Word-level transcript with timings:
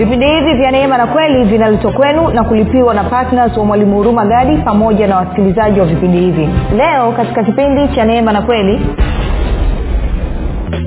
vipindi 0.00 0.26
hivi 0.26 0.54
vya 0.54 0.70
neema 0.70 0.98
na 0.98 1.06
kweli 1.06 1.44
vinaletwa 1.44 1.92
kwenu 1.92 2.28
na 2.30 2.44
kulipiwa 2.44 2.94
na 2.94 3.04
ptns 3.04 3.56
wa 3.56 3.64
mwalimu 3.64 3.96
huruma 3.96 4.24
gadi 4.26 4.56
pamoja 4.56 5.06
na 5.06 5.16
wasikilizaji 5.16 5.80
wa 5.80 5.86
vipindi 5.86 6.18
hivi. 6.18 6.48
Leo 6.76 7.12
katika 7.12 7.44
kipindi 7.44 7.88
cha 7.94 8.04
neema 8.04 8.32
na 8.32 8.42
kweli 8.42 8.80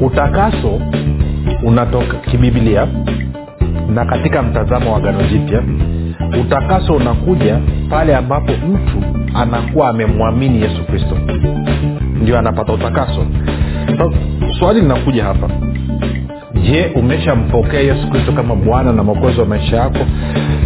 utakaso 0.01 0.79
unatoka 1.63 2.17
kibiblia 2.17 2.87
na 3.93 4.05
katika 4.05 4.41
mtazamo 4.43 4.93
wa 4.93 4.99
gano 4.99 5.23
jipya 5.23 5.63
utakaso 6.41 6.93
unakuja 6.93 7.59
pale 7.89 8.15
ambapo 8.15 8.51
mtu 8.51 9.03
anakuwa 9.35 9.89
amemwamini 9.89 10.61
yesu 10.61 10.83
kristo. 10.85 11.17
Ndio 12.21 12.39
anapata 12.39 12.73
utakaso. 12.73 13.25
Swali 14.59 14.81
linakuja 14.81 15.23
hapa 15.23 15.49
je 16.53 16.91
umeshampokea 16.95 17.79
yesu 17.79 18.09
kristo 18.09 18.31
kama 18.31 18.55
bwana 18.55 18.93
na 18.93 19.03
mwokozi 19.03 19.39
wa 19.39 19.45
maisha 19.45 19.77
yako? 19.77 19.99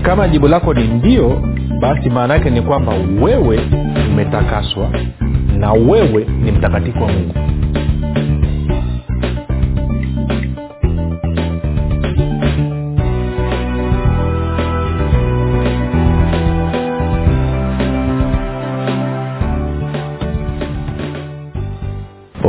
Kama 0.02 0.28
jibu 0.28 0.48
lako 0.48 0.74
ni 0.74 0.88
ndio 0.88 1.42
basi 1.80 2.10
maana 2.10 2.34
yake 2.34 2.50
ni 2.50 2.62
kwamba 2.62 2.94
wewe 3.22 3.60
umetakaswa 4.12 4.90
na 5.58 5.72
wewe 5.74 6.26
ni 6.44 6.52
mtakatifu 6.52 7.04
wa 7.04 7.08
mungu 7.12 7.34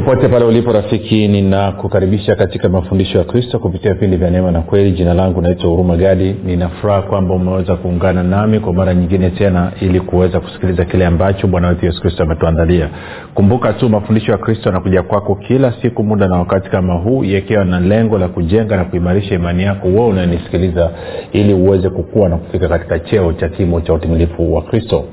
popote 0.09 0.29
pale 0.29 0.45
ulipo 0.45 0.73
rafiki 0.73 1.29
ninakukaribisha 1.29 2.37
katika 2.37 2.69
mafundisho 2.69 3.19
ya 3.19 3.25
kristo 3.25 3.59
kupitia 3.59 3.95
vipindi 3.95 4.17
vya 4.17 4.31
neema 4.31 4.51
na 4.51 4.61
kweli. 4.61 4.91
Jina 4.93 5.15
langu 5.15 5.43
naitwa 5.43 5.71
huruma 5.71 5.97
gadi. 5.97 6.37
Ninafuraha 6.45 7.03
kwamba 7.03 7.35
umeweza 7.35 7.77
kuungana 7.77 8.23
nami 8.23 8.61
kwa 8.61 8.73
mara 8.73 8.95
nyingine 8.95 9.31
tena 9.31 9.73
ili 9.81 10.01
kuweza 10.01 10.41
kusikiliza 10.41 10.85
kile 10.85 11.07
ambacho 11.07 11.47
bwana 11.47 11.69
wetu 11.69 11.87
yesu 11.87 12.01
kristo 12.01 12.23
ametuandalia. 12.23 12.89
Kumbuka 13.35 13.73
tu 13.73 13.89
mafundisho 13.89 14.33
ya 14.33 14.39
kristo 14.39 14.69
yanakuja 14.69 15.03
kwako 15.03 15.35
kila 15.35 15.73
siku 15.83 16.05
muda 16.05 16.29
na 16.29 16.37
wakati 16.39 16.71
kama 16.71 16.95
huu 16.95 17.25
yakiwa 17.25 17.65
na 17.65 17.81
lengo 17.81 18.19
la 18.19 18.29
kujenga 18.29 18.77
na 18.77 18.85
kuimarisha 18.85 19.35
imani 19.35 19.63
yako 19.63 19.89
wewe 19.89 20.07
unanisikiliza 20.07 20.91
ili 21.33 21.55
uweze 21.55 21.91
kukua 21.91 22.29
na 22.29 22.37
kufika 22.37 22.69
katika 22.69 22.99
cheo 22.99 23.33
cha 23.33 23.49
kimo 23.49 23.81
cha 23.81 23.93
utimilifu 23.95 24.55
wa 24.55 24.63
kristo 24.63 25.05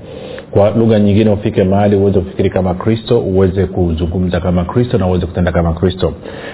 kwa 0.56 0.70
lugha 0.72 1.00
nyingine 1.00 1.30
ufike 1.30 1.64
mahali 1.64 1.96
uweze 1.96 2.20
kufikiri 2.20 2.50
kama 2.50 2.74
kristo 2.74 3.20
uweze 3.20 3.66
kuzungumza 3.66 4.40
kama 4.40 4.66
kristo 4.66 4.98
na 4.98 5.08
uweze 5.08 5.26
kutenda 5.26 5.52
kama 5.52 5.74
kristo. 5.74 6.14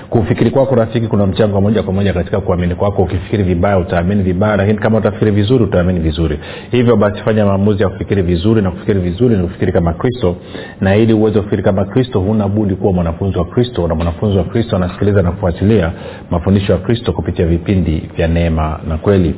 Kufikiri 0.09 0.51
kwako 0.51 0.75
rafiki 0.75 1.07
kuna 1.07 1.27
mchango 1.27 1.61
moja 1.61 1.83
kwa 1.83 1.93
moja 1.93 2.13
katika 2.13 2.41
kuamini 2.41 2.75
kwako. 2.75 3.01
Ukifikiri 3.03 3.43
vibaya 3.43 3.77
utaamini 3.77 4.23
vibaya 4.23 4.57
lakini 4.57 4.77
kama 4.77 4.97
utafikiri 4.97 5.31
vizuri 5.31 5.63
utaamini 5.63 5.99
vizuri. 5.99 6.39
Hivyo 6.71 6.95
basi 6.95 7.23
fanya 7.23 7.45
maamuzi 7.45 7.83
ya 7.83 7.89
kufikiri 7.89 8.21
vizuri 8.21 8.61
na 8.61 8.71
kufikiri 8.71 8.99
vizuri 8.99 9.35
ni 9.37 9.43
kufikiri 9.43 9.71
kama 9.71 9.93
kristo. 9.93 10.35
Na 10.81 10.95
ili 10.95 11.13
uweze 11.13 11.39
kufikiri 11.39 11.63
kama 11.63 11.85
kristo 11.85 12.19
huna 12.19 12.47
budi 12.47 12.75
kuwa 12.75 12.93
mwanafunzi 12.93 13.37
wa 13.37 13.45
kristo. 13.45 13.87
Na 13.87 13.95
mwanafunzi 13.95 14.37
wa 14.37 14.43
kristo 14.43 14.75
anasikiliza 14.75 15.21
na 15.21 15.31
kufuatilia 15.31 15.91
mafundisho 16.31 16.73
ya 16.73 16.79
kristo 16.79 17.13
kupitia 17.13 17.45
vipindi 17.45 18.09
vya 18.17 18.27
neema 18.27 18.79
na 18.87 18.97
kweli 18.97 19.35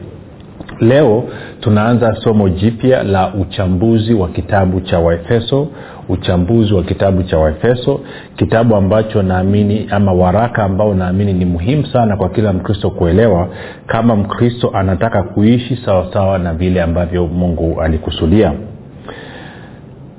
leo 0.80 1.23
tunaanza 1.59 2.16
somo 2.16 2.50
jipya 2.50 3.03
la 3.03 3.33
uchambuzi 3.33 4.14
wa 4.14 4.28
kitabu 4.30 4.81
cha 4.81 5.00
waefeso 5.00 5.67
uchambuzi 6.09 6.73
wa 6.73 6.83
kitabu 6.83 7.23
cha 7.23 7.38
waefeso 7.38 8.00
kitabu 8.36 8.75
ambacho 8.75 9.22
naamini 9.23 9.88
ama 9.91 10.14
waraka 10.14 10.64
ambao 10.64 10.94
naamini 10.94 11.34
ni 11.34 11.45
muhimu 11.45 11.86
sana 11.86 12.17
kwa 12.17 12.30
kila 12.30 12.53
mkristo 12.53 12.89
kuelewa 12.89 13.47
kama 13.88 14.16
mkristo 14.16 14.72
anataka 14.73 15.23
kuishi 15.23 15.75
sawasawa 15.85 16.40
na 16.40 16.53
vile 16.53 16.81
ambavyo 16.81 17.28
mungu 17.28 17.81
alikusudia 17.81 18.53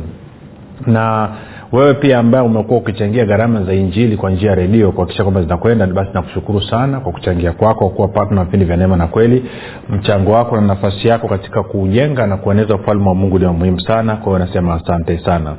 Na 0.87 1.29
wewe 1.77 1.95
pia 1.95 2.19
ambaye 2.19 2.45
umekuwa 2.45 2.79
ukichangia 2.79 3.25
gharama 3.25 3.63
za 3.63 3.75
injili 3.75 4.17
kwa 4.17 4.31
njia 4.31 4.51
ya 4.51 4.55
redio 4.57 4.93
kuhakikisha 4.93 5.23
kwamba 5.23 5.43
zinakwenda 5.43 5.87
basi 5.87 6.11
nakushukuru 6.15 6.63
sana 6.63 7.01
kwa 7.01 7.13
kuchangia 7.13 7.53
kwako 7.53 7.89
kuwa 7.89 8.09
patna 8.09 8.45
vipindi 8.45 8.67
vya 8.67 8.77
neema 8.77 8.97
na 8.97 9.07
kweli. 9.07 9.45
Mchango 9.89 10.33
wako 10.33 10.57
na 10.57 10.63
nafasi 10.67 11.09
yako 11.09 11.29
katika 11.29 11.63
kuujenga 11.63 12.27
na 12.27 12.37
kueneza 12.37 12.75
ufalme 12.75 13.09
wa 13.09 13.15
mungu 13.15 13.39
ni 13.39 13.47
muhimu 13.47 13.81
sana. 13.81 14.17
Kwa 14.17 14.33
hiyo 14.33 14.47
nasema 14.47 14.75
asante 14.75 15.19
sana. 15.19 15.55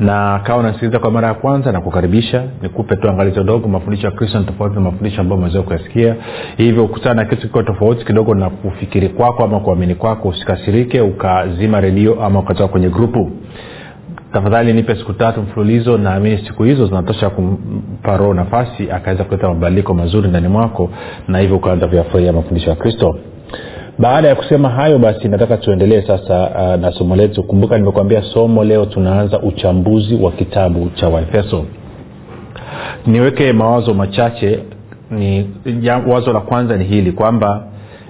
Na 0.00 0.40
kawa 0.44 0.58
unasikiliza 0.60 0.98
kwa 0.98 1.10
mara 1.10 1.28
ya 1.28 1.34
kwanza 1.34 1.72
na 1.72 1.80
kukaribisha 1.80 2.42
nikupe 2.62 2.96
tu 2.96 3.08
angalizo 3.10 3.42
dogo 3.42 3.68
mafundisho 3.68 4.06
ya 4.06 4.12
kristo 4.12 4.38
ni 4.38 4.44
tofauti 4.44 4.74
na 4.74 4.80
mafundisho 4.80 5.20
ambayo 5.20 5.36
umeweza 5.38 5.62
kuyasikia. 5.62 6.16
Hivyo 6.56 6.84
ukutana 6.84 7.14
na 7.14 7.24
kitu 7.24 7.42
kikiwa 7.42 7.64
tofauti 7.64 8.04
kidogo 8.04 8.34
na 8.34 8.50
kufikiri 8.50 9.08
kwako 9.08 9.44
ama 9.44 9.60
kuamini 9.60 9.94
kwako 9.94 10.28
usikasirike 10.28 11.00
ukazima 11.00 11.80
redio 11.80 12.24
ama 12.24 12.38
ukatoka 12.40 12.68
kwenye 12.68 12.88
grupu 12.88 13.30
tafadhali 14.32 14.72
nipe 14.72 14.94
siku 14.96 15.12
tatu 15.12 15.42
mfululizo 15.42 15.98
naamini 15.98 16.38
siku 16.46 16.64
hizo 16.64 16.86
zinatosha 16.86 17.30
kumpa 17.30 18.16
roho 18.16 18.34
nafasi 18.34 18.90
akaweza 18.90 19.24
kuleta 19.24 19.48
mabadiliko 19.48 19.94
mazuri 19.94 20.28
ndani 20.28 20.48
mwako 20.48 20.90
na 21.28 21.38
hivyo 21.38 21.56
ukaanza 21.56 21.88
kuyafurahia 21.88 22.32
mafundisho 22.32 22.70
ya 22.70 22.76
kristo. 22.76 23.16
Baada 23.98 24.28
ya 24.28 24.34
kusema 24.34 24.68
hayo 24.68 24.98
basi 24.98 25.28
nataka 25.28 25.56
tuendelee 25.56 26.02
sasa 26.02 26.50
uh, 26.50 26.80
na 26.80 26.92
somo 26.92 27.16
letu. 27.16 27.42
Kumbuka 27.42 27.78
nimekuambia 27.78 28.22
somo 28.22 28.64
leo 28.64 28.86
tunaanza 28.86 29.40
uchambuzi 29.40 30.14
wa 30.14 30.32
kitabu 30.32 30.90
cha 30.94 31.08
waefeso. 31.08 31.64
Niweke 33.06 33.52
mawazo 33.52 33.94
machache 33.94 34.58
ni 35.10 35.50
ya, 35.82 35.96
wazo 35.98 36.32
la 36.32 36.40
kwanza 36.40 36.76
ni 36.76 36.84
hili 36.84 37.12
kwamba 37.12 37.64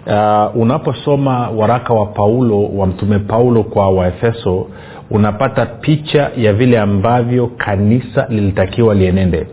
uh, 0.07 0.61
unaposoma 0.63 1.51
waraka 1.51 1.95
wa 1.95 2.07
paulo 2.07 2.65
wa 2.67 2.87
mtume 2.87 3.19
paulo 3.19 3.63
kwa 3.63 3.91
waefeso 3.91 4.67
unapata 5.11 5.67
picha 5.67 6.31
ya 6.37 6.53
vile 6.53 6.79
ambavyo 6.79 7.47
kanisa 7.47 8.27
lilitakiwa 8.29 8.95
lienende. 8.95 9.47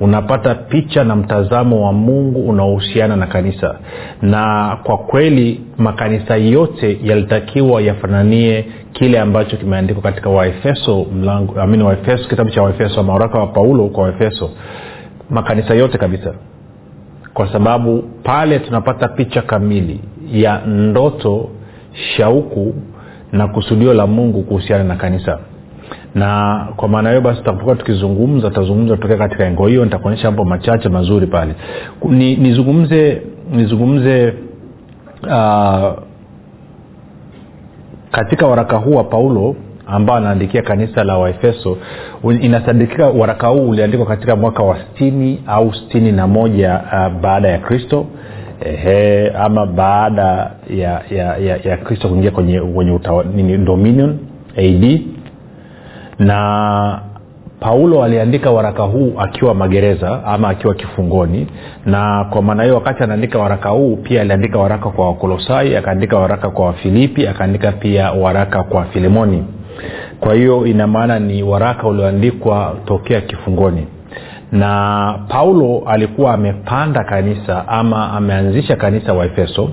Unapata 0.00 0.54
picha 0.54 1.04
na 1.04 1.16
mtazamo 1.16 1.86
wa 1.86 1.92
mungu 1.92 2.48
unaohusiana 2.48 3.16
na 3.16 3.26
kanisa. 3.26 3.78
Na 4.22 4.76
kwa 4.82 4.98
kweli 4.98 5.60
makanisa 5.78 6.36
yote 6.36 6.98
yalitakiwa 7.02 7.82
yafananie 7.82 8.64
kile 8.92 9.20
ambacho 9.20 9.56
kimeandikwa 9.56 10.02
katika 10.02 10.30
waefeso 10.30 11.06
mlango 11.14 11.60
amini 11.60 11.82
waefeso 11.82 12.28
kitabu 12.28 12.50
cha 12.50 12.62
waefeso 12.62 13.02
maoraka 13.02 13.38
wa 13.38 13.46
paulo 13.46 13.86
kwa 13.88 14.04
waefeso. 14.04 14.50
Makanisa 15.30 15.74
yote 15.74 15.98
kabisa. 15.98 16.34
Kwa 17.34 17.52
sababu 17.52 18.02
pale 18.22 18.58
tunapata 18.58 19.08
picha 19.08 19.42
kamili 19.42 20.00
ya 20.32 20.60
ndoto 20.66 21.48
shauku 22.16 22.74
na 23.32 23.48
kusudio 23.48 23.94
la 23.94 24.06
mungu 24.06 24.42
kuhusiana 24.42 24.84
na 24.84 24.96
kanisa. 24.96 25.38
Na 26.14 26.66
kwa 26.76 26.88
maana 26.88 27.08
hiyo 27.08 27.20
basi 27.20 27.38
tutapokuwa 27.38 27.76
tukizungumza 27.76 28.48
tutazungumza 28.48 28.96
tokea 28.96 29.16
katika 29.16 29.46
engo 29.46 29.66
hiyo 29.66 29.84
nitakuonyesha 29.84 30.24
mambo 30.30 30.44
machache 30.44 30.88
mazuri 30.88 31.26
pale. 31.26 31.54
Ni, 32.08 32.36
nizungumze 32.36 33.22
nizungumze 33.52 34.34
uh, 35.22 35.92
katika 38.10 38.46
waraka 38.46 38.76
huu 38.76 38.94
wa 38.94 39.04
paulo 39.04 39.56
ambao 39.86 40.16
anaandikia 40.16 40.62
kanisa 40.62 41.04
la 41.04 41.18
waefeso 41.18 41.76
inasadikika 42.40 43.06
waraka 43.06 43.46
huu 43.48 43.68
uliandikwa 43.68 44.06
katika 44.06 44.36
mwaka 44.36 44.62
wa 44.62 44.78
stini 44.80 45.42
au 45.46 45.74
stini 45.74 46.12
na 46.12 46.26
moja 46.26 46.80
uh, 46.92 47.20
baada 47.20 47.48
ya 47.48 47.58
kristo 47.58 48.06
ehe, 48.64 49.30
ama 49.30 49.66
baada 49.66 50.50
ya 50.76 51.02
ya 51.10 51.36
ya, 51.36 51.56
ya 51.64 51.76
kristo 51.76 52.08
kuingia 52.08 52.30
kwenye, 52.30 52.60
kwenye 52.60 53.58
dominion 53.58 54.18
ad 54.56 55.00
na 56.18 57.00
paulo 57.60 58.04
aliandika 58.04 58.50
waraka 58.50 58.82
huu 58.82 59.12
akiwa 59.18 59.54
magereza 59.54 60.24
ama 60.24 60.48
akiwa 60.48 60.74
kifungoni. 60.74 61.46
Na 61.86 62.24
kwa 62.30 62.42
maana 62.42 62.62
hiyo 62.62 62.74
wakati 62.74 63.02
anaandika 63.02 63.38
waraka 63.38 63.68
huu 63.68 63.96
pia 63.96 64.20
aliandika 64.20 64.58
waraka 64.58 64.90
kwa 64.90 65.06
wakolosai 65.06 65.76
akaandika 65.76 66.18
waraka 66.18 66.50
kwa 66.50 66.66
wafilipi 66.66 67.26
akaandika 67.26 67.72
pia 67.72 68.12
waraka 68.12 68.62
kwa 68.62 68.84
filemoni. 68.84 69.44
Kwa 70.20 70.34
hiyo 70.34 70.66
ina 70.66 70.86
maana 70.86 71.18
ni 71.18 71.42
waraka 71.42 71.88
ulioandikwa 71.88 72.76
tokea 72.84 73.20
kifungoni 73.20 73.86
na 74.52 75.14
paulo 75.28 75.82
alikuwa 75.86 76.34
amepanda 76.34 77.04
kanisa 77.04 77.68
ama 77.68 78.12
ameanzisha 78.12 78.76
kanisa 78.76 79.12
wa 79.12 79.24
efeso. 79.26 79.70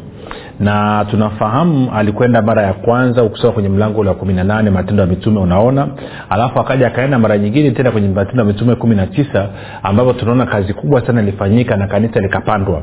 Na 0.60 1.06
tunafahamu 1.12 1.92
alikwenda 1.96 2.42
mara 2.42 2.62
ya 2.62 2.74
kwanza 2.74 3.24
ukisoma 3.24 3.54
kwenye 3.54 3.70
mlango 3.70 4.00
ule 4.00 4.10
wa 4.10 4.16
kumi 4.16 4.34
na 4.34 4.44
nane 4.44 4.70
matendo 4.70 5.02
ya 5.04 5.10
mitume 5.10 5.40
unaona. 5.40 5.88
Alafu 6.30 6.60
akaja 6.60 6.88
akaenda 6.88 7.20
mara 7.20 7.38
nyingine 7.38 7.72
tena 7.72 7.92
kwenye 7.92 8.08
matendo 8.08 8.40
ya 8.44 8.48
mitume 8.48 8.76
kumi 8.76 8.96
na 8.96 9.08
tisa 9.08 9.50
ambapo 9.84 10.14
tunaona 10.14 10.46
kazi 10.46 10.74
kubwa 10.74 11.08
sana 11.08 11.22
ilifanyika 11.22 11.78
na 11.78 11.88
kanisa 11.88 12.20
likapandwa. 12.20 12.82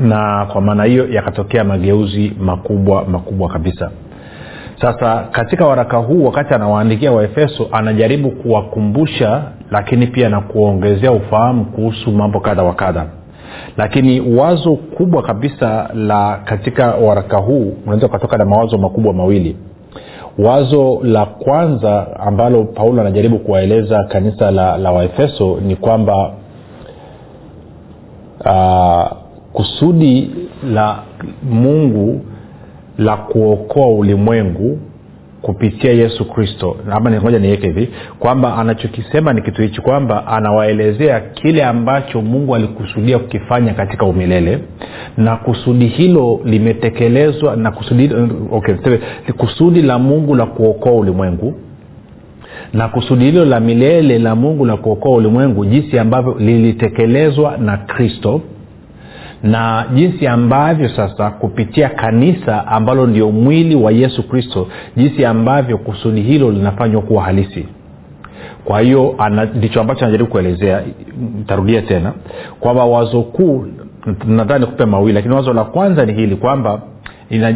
Na 0.00 0.46
kwa 0.52 0.60
maana 0.60 0.84
hiyo 0.84 1.08
yakatokea 1.08 1.64
mageuzi 1.64 2.32
makubwa 2.40 3.04
makubwa 3.04 3.48
kabisa 3.48 3.90
sasa 4.80 5.24
katika 5.32 5.66
waraka 5.66 5.96
huu 5.96 6.24
wakati 6.24 6.54
anawaandikia 6.54 7.12
waefeso 7.12 7.68
anajaribu 7.72 8.30
kuwakumbusha 8.30 9.42
lakini 9.70 10.06
pia 10.06 10.28
na 10.28 10.40
kuwaongezea 10.40 11.12
ufahamu 11.12 11.64
kuhusu 11.64 12.12
mambo 12.12 12.40
kadha 12.40 12.62
wa 12.62 12.74
kadha. 12.74 13.06
Lakini 13.76 14.20
wazo 14.36 14.76
kubwa 14.76 15.22
kabisa 15.22 15.90
la 15.94 16.40
katika 16.44 16.94
waraka 16.94 17.36
huu 17.38 17.74
unaweza 17.86 18.06
ukatoka 18.06 18.36
na 18.38 18.44
mawazo 18.44 18.78
makubwa 18.78 19.12
mawili. 19.12 19.56
Wazo 20.38 21.00
la 21.02 21.26
kwanza 21.26 22.06
ambalo 22.20 22.64
paulo 22.64 23.00
anajaribu 23.00 23.38
kuwaeleza 23.38 24.04
kanisa 24.04 24.50
la, 24.50 24.78
la 24.78 24.90
waefeso 24.92 25.58
ni 25.66 25.76
kwamba 25.76 26.32
uh, 28.44 29.16
kusudi 29.52 30.30
la 30.72 30.98
mungu 31.42 32.20
la 32.98 33.16
kuokoa 33.16 33.88
ulimwengu 33.88 34.78
kupitia 35.42 35.92
yesu 35.92 36.24
kristo. 36.24 36.76
Ama 36.90 37.10
ngoja 37.10 37.38
niweke 37.38 37.66
hivi 37.66 37.88
kwamba 38.18 38.56
anachokisema 38.56 39.32
ni 39.32 39.42
kitu 39.42 39.62
hichi 39.62 39.80
kwamba 39.80 40.26
anawaelezea 40.26 41.20
kile 41.20 41.64
ambacho 41.64 42.22
mungu 42.22 42.54
alikusudia 42.54 43.18
kukifanya 43.18 43.74
katika 43.74 44.04
umilele 44.06 44.58
na 45.16 45.36
kusudi 45.36 45.86
hilo 45.86 46.40
limetekelezwa 46.44 47.56
na 47.56 47.70
kusudi, 47.70 48.10
okay, 48.50 48.74
kusudi 49.36 49.82
la 49.82 49.98
mungu 49.98 50.34
la 50.34 50.46
kuokoa 50.46 50.92
ulimwengu 50.92 51.54
na 52.72 52.88
kusudi 52.88 53.24
hilo 53.24 53.44
la 53.44 53.60
milele 53.60 54.18
la 54.18 54.34
mungu 54.34 54.64
la 54.64 54.76
kuokoa 54.76 55.16
ulimwengu 55.16 55.64
jinsi 55.64 55.98
ambavyo 55.98 56.36
lilitekelezwa 56.38 57.56
na 57.56 57.76
kristo 57.76 58.40
na 59.42 59.84
jinsi 59.94 60.26
ambavyo 60.26 60.88
sasa 60.88 61.30
kupitia 61.30 61.88
kanisa 61.88 62.66
ambalo 62.66 63.06
ndio 63.06 63.30
mwili 63.32 63.74
wa 63.74 63.92
yesu 63.92 64.28
kristo 64.28 64.68
jinsi 64.96 65.24
ambavyo 65.24 65.78
kusudi 65.78 66.20
hilo 66.22 66.50
linafanywa 66.50 67.02
kuwa 67.02 67.22
halisi. 67.24 67.66
Kwa 68.64 68.80
hiyo 68.80 69.14
ndicho 69.54 69.80
ambacho 69.80 70.00
anajaribu 70.04 70.30
kuelezea 70.30 70.82
tarudia 71.46 71.82
tena 71.82 72.12
kwamba 72.60 72.84
wazo 72.84 73.22
kuu 73.22 73.66
nadhani 74.26 74.66
kupe 74.66 74.84
mawili 74.84 75.12
lakini 75.12 75.34
wazo 75.34 75.52
la 75.52 75.64
kwanza 75.64 76.06
ni 76.06 76.12
hili 76.12 76.36
kwamba 76.36 76.82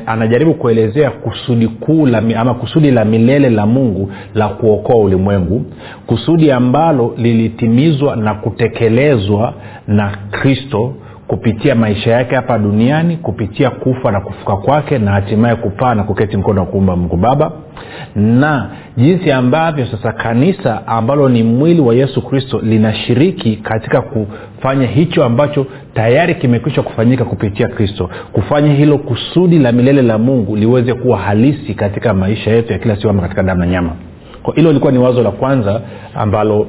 anajaribu 0.06 0.54
kuelezea 0.54 1.10
kusudi 1.10 1.68
kuu 1.68 2.08
ama 2.36 2.54
kusudi 2.54 2.90
la 2.90 3.04
milele 3.04 3.50
la 3.50 3.66
mungu 3.66 4.12
la 4.34 4.48
kuokoa 4.48 4.96
ulimwengu 4.96 5.64
kusudi 6.06 6.50
ambalo 6.50 7.14
lilitimizwa 7.16 8.16
na 8.16 8.34
kutekelezwa 8.34 9.54
na 9.88 10.16
kristo 10.30 10.94
kupitia 11.32 11.74
maisha 11.74 12.10
yake 12.10 12.34
hapa 12.34 12.58
duniani 12.58 13.16
kupitia 13.16 13.70
kufa 13.70 14.10
na 14.12 14.20
kufuka 14.20 14.56
kwake 14.56 14.98
na 14.98 15.10
hatimaye 15.10 15.56
kupaa 15.56 15.94
na 15.94 16.04
kuketi 16.04 16.36
mkono 16.36 16.60
wa 16.60 16.66
kuumba 16.66 16.96
mungu 16.96 17.16
baba. 17.16 17.52
Na 18.16 18.70
jinsi 18.96 19.32
ambavyo 19.32 19.86
sasa 19.86 20.12
kanisa 20.12 20.86
ambalo 20.86 21.28
ni 21.28 21.42
mwili 21.42 21.80
wa 21.80 21.94
yesu 21.94 22.22
kristo 22.22 22.60
linashiriki 22.62 23.56
katika 23.56 24.00
kufanya 24.02 24.86
hicho 24.86 25.24
ambacho 25.24 25.66
tayari 25.94 26.34
kimekwisha 26.34 26.82
kufanyika 26.82 27.24
kupitia 27.24 27.68
kristo. 27.68 28.10
Kufanya 28.32 28.72
hilo 28.74 28.98
kusudi 28.98 29.58
la 29.58 29.72
milele 29.72 30.02
la 30.02 30.18
mungu 30.18 30.56
liweze 30.56 30.94
kuwa 30.94 31.18
halisi 31.18 31.74
katika 31.74 32.14
maisha 32.14 32.50
yetu 32.50 32.72
ya 32.72 32.78
kila 32.78 32.96
siku 32.96 33.08
ama 33.08 33.22
katika 33.22 33.42
damu 33.42 33.60
na 33.60 33.66
nyama. 33.66 33.90
Hilo 34.54 34.70
ilikuwa 34.70 34.92
ni 34.92 34.98
wazo 34.98 35.22
la 35.22 35.30
kwanza 35.30 35.80
ambalo 36.14 36.66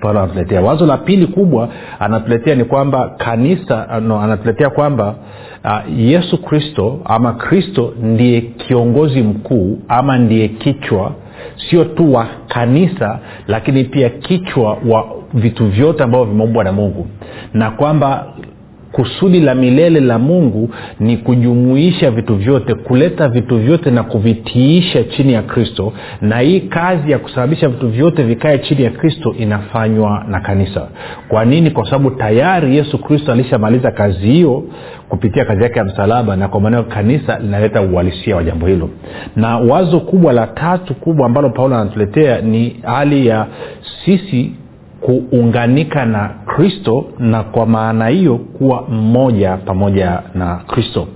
paulo 0.00 0.20
anatuletea. 0.20 0.60
Wazo 0.60 0.86
la 0.86 0.96
pili 0.96 1.26
kubwa 1.26 1.68
anatuletea 2.00 2.54
ni 2.54 2.64
kwamba 2.64 3.08
kanisa 3.08 4.00
no, 4.00 4.20
anatuletea 4.20 4.70
kwamba 4.70 5.14
uh, 5.64 5.98
yesu 5.98 6.42
kristo 6.42 7.00
ama 7.04 7.32
kristo 7.32 7.92
ndiye 8.02 8.40
kiongozi 8.40 9.22
mkuu 9.22 9.78
ama 9.88 10.18
ndiye 10.18 10.48
kichwa 10.48 11.12
sio 11.70 11.84
tu 11.84 12.12
wa 12.14 12.26
kanisa 12.48 13.18
lakini 13.48 13.84
pia 13.84 14.08
kichwa 14.10 14.78
wa 14.88 15.04
vitu 15.34 15.66
vyote 15.66 16.02
ambavyo 16.02 16.26
vimeumbwa 16.26 16.64
na 16.64 16.72
mungu. 16.72 17.06
Na 17.54 17.70
kwamba 17.70 18.26
kusudi 18.96 19.40
la 19.40 19.54
milele 19.54 20.00
la 20.00 20.18
mungu 20.18 20.70
ni 21.00 21.16
kujumuisha 21.16 22.10
vitu 22.10 22.34
vyote 22.34 22.74
kuleta 22.74 23.28
vitu 23.28 23.56
vyote 23.58 23.90
na 23.90 24.02
kuvitiisha 24.02 25.04
chini 25.04 25.32
ya 25.32 25.42
kristo. 25.42 25.92
Na 26.20 26.38
hii 26.38 26.60
kazi 26.60 27.10
ya 27.10 27.18
kusababisha 27.18 27.68
vitu 27.68 27.88
vyote 27.88 28.22
vikae 28.22 28.58
chini 28.58 28.82
ya 28.82 28.90
kristo 28.90 29.34
inafanywa 29.38 30.24
na 30.28 30.40
kanisa. 30.40 30.88
Kwa 31.28 31.44
nini? 31.44 31.70
Kwa 31.70 31.84
sababu 31.84 32.10
tayari 32.10 32.76
yesu 32.76 32.98
kristo 32.98 33.32
alishamaliza 33.32 33.90
kazi 33.90 34.26
hiyo 34.26 34.64
kupitia 35.08 35.44
kazi 35.44 35.62
yake 35.62 35.78
ya 35.78 35.84
msalaba 35.84 36.36
na 36.36 36.48
kwa 36.48 36.60
maanao 36.60 36.82
kanisa 36.82 37.38
linaleta 37.38 37.82
uhalisia 37.82 38.36
wa 38.36 38.44
jambo 38.44 38.66
hilo. 38.66 38.90
Na 39.36 39.58
wazo 39.58 40.00
kubwa 40.00 40.32
la 40.32 40.46
tatu 40.46 40.94
kubwa 40.94 41.26
ambalo 41.26 41.50
paulo 41.50 41.76
anatuletea 41.76 42.40
ni 42.40 42.76
hali 42.82 43.26
ya 43.26 43.46
sisi 44.04 44.52
kuunganika 45.06 46.04
na 46.06 46.28
kristo 46.28 47.04
na 47.18 47.42
kwa 47.42 47.66
maana 47.66 48.08
hiyo 48.08 48.36
kuwa 48.38 48.82
mmoja 48.88 49.56
pamoja 49.56 50.22
na 50.34 50.56
kristo 50.56 51.06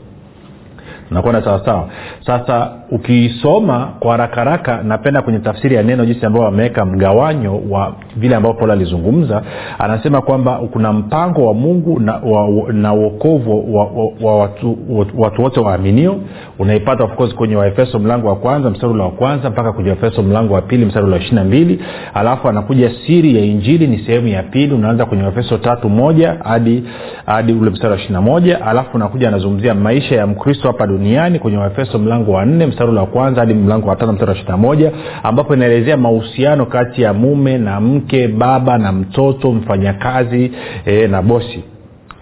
nakwenda 1.10 1.42
sawasawa 1.42 1.88
sasa 2.26 2.70
ukisoma 2.90 3.88
kwa 4.00 4.10
haraka 4.10 4.34
haraka 4.36 4.82
napenda 4.82 5.22
kwenye 5.22 5.38
tafsiri 5.38 5.76
ya 5.76 5.82
neno 5.82 6.04
jinsi 6.06 6.26
ambao 6.26 6.42
wameweka 6.42 6.84
mgawanyo 6.84 7.60
wa 7.70 7.94
vile 8.16 8.36
ambavyo 8.36 8.58
paulo 8.58 8.72
alizungumza. 8.72 9.42
Anasema 9.78 10.20
kwamba 10.22 10.56
kuna 10.72 10.92
mpango 10.92 11.46
wa 11.46 11.54
mungu 11.54 12.00
na, 12.00 12.12
wa, 12.16 12.72
na 12.72 12.92
uokovu 12.94 13.76
wa, 13.76 13.84
wa, 13.84 14.12
wa 14.22 14.38
watu, 14.38 14.78
watu 15.18 15.42
wote 15.42 15.60
waaminio. 15.60 16.16
Unaipata 16.58 17.04
of 17.04 17.14
course 17.14 17.34
kwenye 17.34 17.56
waefeso 17.56 17.98
mlango 17.98 18.28
wa 18.28 18.36
kwanza 18.36 18.70
mstari 18.70 18.92
ule 18.92 19.02
wa 19.02 19.10
kwanza 19.10 19.50
mpaka 19.50 19.72
kwenye 19.72 19.90
waefeso 19.90 20.22
mlango 20.22 20.54
wa 20.54 20.62
pili 20.62 20.84
mstari 20.84 21.04
ule 21.06 21.14
wa 21.14 21.20
ishirina 21.20 21.44
mbili. 21.44 21.80
Alafu 22.14 22.48
anakuja 22.48 22.90
siri 23.06 23.36
ya 23.36 23.44
injili 23.44 23.86
ni 23.86 23.98
sehemu 23.98 24.28
ya 24.28 24.42
pili. 24.42 24.74
Unaanza 24.74 25.06
kwenye 25.06 25.22
waefeso 25.22 25.58
tatu 25.58 25.88
moja 25.88 26.36
hadi 26.44 26.84
hadi 27.26 27.52
ule 27.52 27.70
mstari 27.70 27.90
wa 27.92 27.98
ishirina 27.98 28.20
moja. 28.20 28.66
Alafu 28.66 28.96
unakuja 28.96 29.28
anazungumzia 29.28 29.74
maisha 29.74 30.16
ya 30.16 30.26
mkristo 30.26 30.66
hapa 30.68 30.86
duniani 30.86 30.99
kwenye 31.38 31.56
waefeso 31.58 31.98
mlango 31.98 32.32
wa 32.32 32.46
nne 32.46 32.66
mstari 32.66 32.90
ule 32.90 33.00
wa 33.00 33.06
kwanza 33.06 33.40
hadi 33.40 33.54
mlango 33.54 33.88
wa 33.88 33.96
tano 33.96 34.12
mstari 34.12 34.30
wa 34.30 34.36
ishiri 34.36 34.56
moja 34.58 34.92
ambapo 35.22 35.54
inaelezea 35.54 35.96
mahusiano 35.96 36.66
kati 36.66 37.02
ya 37.02 37.12
mume 37.12 37.58
na 37.58 37.80
mke 37.80 38.28
baba 38.28 38.78
na 38.78 38.92
mtoto 38.92 39.52
mfanyakazi 39.52 40.52
e, 40.86 41.06
na 41.06 41.22
bosi. 41.22 41.64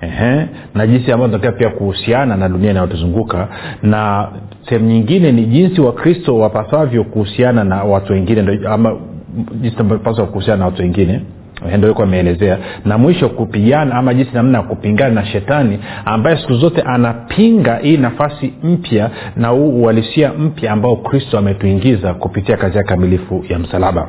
Ehe, 0.01 0.47
na 0.75 0.87
jinsi 0.87 1.13
ambayo 1.13 1.29
tunatakiwa 1.33 1.53
pia 1.71 1.79
kuhusiana 1.79 2.37
na 2.37 2.49
dunia 2.49 2.71
inayotuzunguka. 2.71 3.49
Na 3.83 4.29
sehemu 4.69 4.87
nyingine 4.87 5.33
ni 5.33 5.45
jinsi 5.47 5.81
wakristo 5.81 6.39
wapasavyo 6.39 7.05
kuhusiana 7.05 7.65
na 7.65 7.85
watu 7.85 8.13
wengine 8.13 8.61
ama 8.69 8.97
jinsi 9.61 9.77
paswa 10.05 10.27
kuhusiana 10.27 10.59
na 10.59 10.65
watu 10.65 10.83
wengine 10.83 11.21
ndo 11.79 11.95
ameelezea. 11.95 12.59
Na 12.85 12.99
mwisho 12.99 13.29
kupigana 13.29 13.95
ama 13.95 14.15
jinsi 14.15 14.31
namna 14.35 14.59
ya 14.59 14.65
kupingana 14.65 15.15
na 15.15 15.27
shetani 15.27 15.79
ambaye 16.05 16.37
siku 16.37 16.55
zote 16.55 16.83
anapinga 16.83 17.77
hii 17.77 17.97
nafasi 17.97 18.53
mpya 18.63 19.11
na 19.37 19.49
huu 19.49 19.83
uhalisia 19.83 20.33
mpya 20.33 20.73
ambao 20.73 20.97
kristo 20.97 21.39
ametuingiza 21.39 22.15
kupitia 22.15 22.57
kazi 22.57 22.79
ya 22.79 22.85
kamilifu 22.85 23.45
ya 23.49 23.59
msalaba. 23.59 24.09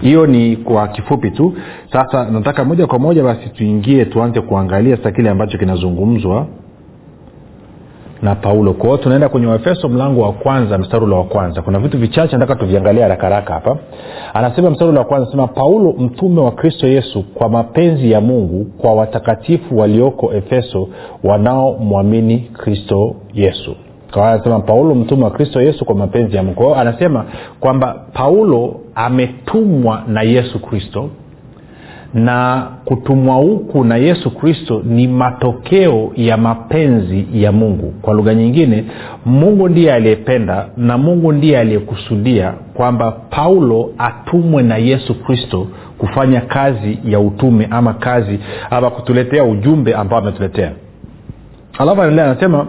Hiyo 0.00 0.26
ni 0.26 0.56
kwa 0.56 0.88
kifupi 0.88 1.30
tu. 1.30 1.54
Sasa 1.92 2.30
nataka 2.30 2.64
moja 2.64 2.86
kwa 2.86 2.98
moja 2.98 3.22
basi 3.22 3.48
tuingie 3.48 4.04
tuanze 4.04 4.40
kuangalia 4.40 4.96
sasa 4.96 5.10
kile 5.10 5.30
ambacho 5.30 5.58
kinazungumzwa 5.58 6.46
na 8.22 8.34
paulo. 8.34 8.72
Kwa 8.72 8.84
hiyo 8.86 8.96
tunaenda 8.96 9.28
kwenye 9.28 9.46
waefeso 9.46 9.88
mlango 9.88 10.20
wa 10.20 10.32
kwanza 10.32 10.78
mstari 10.78 11.04
ule 11.04 11.14
wa 11.14 11.24
kwanza. 11.24 11.62
Kuna 11.62 11.78
vitu 11.78 11.98
vichache 11.98 12.36
nataka 12.36 12.60
tuviangalia 12.60 13.02
harakaraka 13.02 13.54
hapa. 13.54 13.76
Anasema 14.34 14.70
mstari 14.70 14.90
ule 14.90 14.98
wa 14.98 15.04
kwanza 15.04 15.22
anasema 15.26 15.46
paulo 15.46 15.92
mtume 15.98 16.40
wa 16.40 16.50
kristo 16.50 16.86
yesu 16.88 17.22
kwa 17.34 17.48
mapenzi 17.48 18.10
ya 18.10 18.20
mungu 18.20 18.64
kwa 18.78 18.94
watakatifu 18.94 19.78
walioko 19.78 20.32
efeso 20.34 20.88
wanaomwamini 21.24 22.38
kristo 22.38 23.14
yesu. 23.34 23.74
Anasema 24.12 24.60
paulo 24.60 24.94
mtume 24.94 25.24
wa 25.24 25.30
kristo 25.30 25.60
yesu 25.62 25.84
kwa 25.84 25.94
mapenzi 25.94 26.36
ya 26.36 26.42
mungu. 26.42 26.62
Kwa 26.62 26.76
anasema 26.76 27.24
kwamba 27.60 27.94
paulo 28.12 28.80
ametumwa 28.94 30.02
na 30.08 30.22
yesu 30.22 30.58
kristo 30.62 31.10
na 32.14 32.66
kutumwa 32.84 33.34
huku 33.36 33.84
na 33.84 33.96
yesu 33.96 34.30
kristo 34.30 34.82
ni 34.86 35.08
matokeo 35.08 36.12
ya 36.16 36.36
mapenzi 36.36 37.26
ya 37.32 37.52
mungu. 37.52 37.94
Kwa 38.02 38.14
lugha 38.14 38.34
nyingine 38.34 38.84
mungu 39.26 39.68
ndiye 39.68 39.92
aliyependa 39.94 40.66
na 40.76 40.98
mungu 40.98 41.32
ndiye 41.32 41.58
aliyekusudia 41.58 42.52
kwamba 42.74 43.10
paulo 43.12 43.90
atumwe 43.98 44.62
na 44.62 44.76
yesu 44.76 45.14
kristo 45.24 45.66
kufanya 45.98 46.40
kazi 46.40 46.98
ya 47.04 47.20
utume 47.20 47.68
ama 47.70 47.94
kazi 47.94 48.38
ama 48.70 48.90
kutuletea 48.90 49.44
ujumbe 49.44 49.94
ambao 49.94 50.18
ametuletea. 50.18 50.72
Alafu 51.78 52.00
anaendelea 52.02 52.30
anasema 52.30 52.66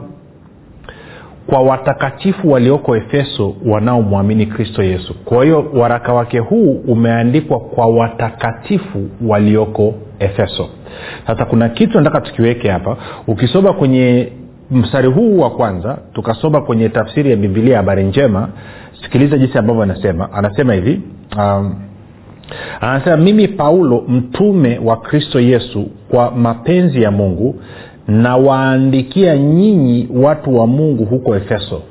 kwa 1.53 1.61
watakatifu 1.61 2.51
walioko 2.51 2.95
efeso 2.97 3.55
wanaomwamini 3.65 4.45
kristo 4.45 4.83
yesu. 4.83 5.13
Kwa 5.25 5.43
hiyo 5.43 5.65
waraka 5.73 6.13
wake 6.13 6.39
huu 6.39 6.71
umeandikwa 6.87 7.59
kwa 7.59 7.87
watakatifu 7.87 9.09
walioko 9.27 9.93
efeso. 10.19 10.69
Sasa 11.27 11.45
kuna 11.45 11.69
kitu 11.69 11.97
nataka 12.01 12.21
tukiweke 12.21 12.69
hapa. 12.69 12.97
Ukisoma 13.27 13.73
kwenye 13.73 14.31
mstari 14.71 15.07
huu 15.07 15.37
wa 15.39 15.49
kwanza 15.49 15.97
tukasoma 16.13 16.61
kwenye 16.61 16.89
tafsiri 16.89 17.29
ya 17.29 17.35
bibilia 17.35 17.77
habari 17.77 18.03
njema 18.03 18.49
sikiliza 19.03 19.37
jinsi 19.37 19.57
ambavyo 19.57 19.83
anasema. 19.83 20.33
Anasema 20.33 20.73
hivi 20.73 21.01
um, 21.37 21.75
anasema 22.81 23.17
mimi 23.17 23.47
paulo 23.47 24.03
mtume 24.07 24.79
wa 24.83 24.97
kristo 24.97 25.39
yesu 25.39 25.87
kwa 26.09 26.31
mapenzi 26.31 27.01
ya 27.01 27.11
mungu 27.11 27.61
nawaandikia 28.07 29.37
nyinyi 29.37 30.09
watu 30.13 30.57
wa 30.57 30.67
mungu 30.67 31.05
huko 31.05 31.35
efeso. 31.35 31.81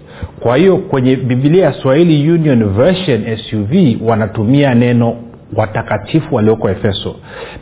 Kwa 0.41 0.57
hiyo 0.57 0.77
kwenye 0.77 1.17
bibilia 1.17 1.65
ya 1.65 1.73
swahili 1.73 2.31
union 2.31 2.65
version 2.69 3.37
suv 3.37 3.71
wanatumia 4.09 4.75
neno 4.75 5.17
watakatifu 5.57 6.35
walioko 6.35 6.71
efeso. 6.71 7.15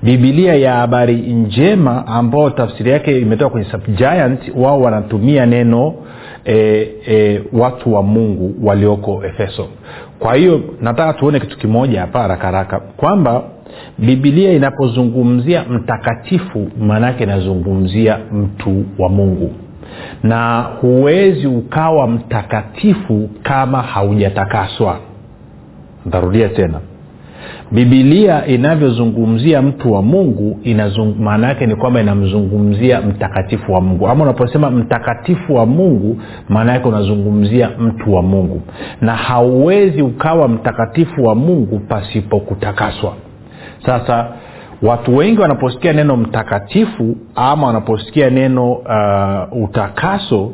Bibilia 0.02 0.54
ya 0.54 0.72
habari 0.74 1.14
njema 1.16 2.06
ambao 2.06 2.50
tafsiri 2.50 2.90
yake 2.90 3.18
imetoka 3.20 3.50
kwenye 3.50 3.70
subgiant 3.70 4.40
wao 4.56 4.80
wanatumia 4.80 5.46
neno 5.46 5.94
e, 6.44 6.88
e, 7.08 7.42
watu 7.52 7.94
wa 7.94 8.02
mungu 8.02 8.54
walioko 8.66 9.22
efeso. 9.24 9.66
Kwa 10.18 10.34
hiyo 10.34 10.60
nataka 10.80 11.12
tuone 11.12 11.40
kitu 11.40 11.58
kimoja 11.58 12.00
hapa 12.00 12.18
haraka 12.22 12.46
haraka 12.46 12.80
kwamba 12.80 13.42
bibilia 13.98 14.52
inapozungumzia 14.52 15.64
mtakatifu 15.70 16.68
maanaake 16.80 17.24
inazungumzia 17.24 18.18
mtu 18.32 18.84
wa 18.98 19.08
mungu. 19.08 19.50
Na 20.22 20.60
huwezi 20.80 21.46
ukawa 21.46 22.06
mtakatifu 22.08 23.30
kama 23.42 23.82
haujatakaswa. 23.82 24.98
Ntarudia 26.06 26.48
tena. 26.48 26.80
Bibilia 27.72 28.46
inavyozungumzia 28.46 29.62
mtu 29.62 29.92
wa 29.92 30.02
mungu 30.02 30.60
maana 31.18 31.48
yake 31.48 31.66
ni 31.66 31.74
kwamba 31.76 32.00
inamzungumzia 32.00 33.00
mtakatifu 33.00 33.72
wa 33.72 33.80
mungu. 33.80 34.08
Ama 34.08 34.24
unaposema 34.24 34.70
mtakatifu 34.70 35.54
wa 35.54 35.66
mungu 35.66 36.18
maana 36.48 36.72
yake 36.72 36.88
unazungumzia 36.88 37.70
mtu 37.78 38.14
wa 38.14 38.22
mungu. 38.22 38.62
Na 39.00 39.16
hauwezi 39.16 40.02
ukawa 40.02 40.48
mtakatifu 40.48 41.24
wa 41.24 41.34
mungu 41.34 41.78
pasipo 41.78 42.40
kutakaswa 42.40 43.12
sasa 43.86 44.26
watu 44.82 45.16
wengi 45.16 45.40
wanaposikia 45.40 45.92
neno 45.92 46.16
mtakatifu 46.16 47.16
ama 47.34 47.66
wanaposikia 47.66 48.30
neno 48.30 48.72
uh, 48.72 49.62
utakaso 49.64 50.52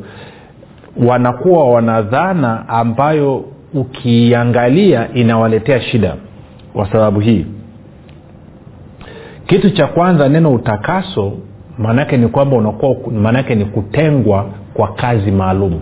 wanakuwa 1.07 1.69
wanadhana 1.69 2.69
ambayo 2.69 3.45
ukiangalia 3.73 5.13
inawaletea 5.13 5.81
shida 5.81 6.15
kwa 6.73 6.91
sababu 6.91 7.19
hii. 7.19 7.45
Kitu 9.47 9.69
cha 9.69 9.87
kwanza 9.87 10.29
neno 10.29 10.51
utakaso 10.51 11.31
maanaake 11.77 12.17
ni 12.17 12.27
kwamba 12.27 12.55
unakuwa 12.57 12.95
maanaake 13.21 13.55
ni 13.55 13.65
kutengwa 13.65 14.45
kwa 14.73 14.87
kazi 14.87 15.31
maalum 15.31 15.79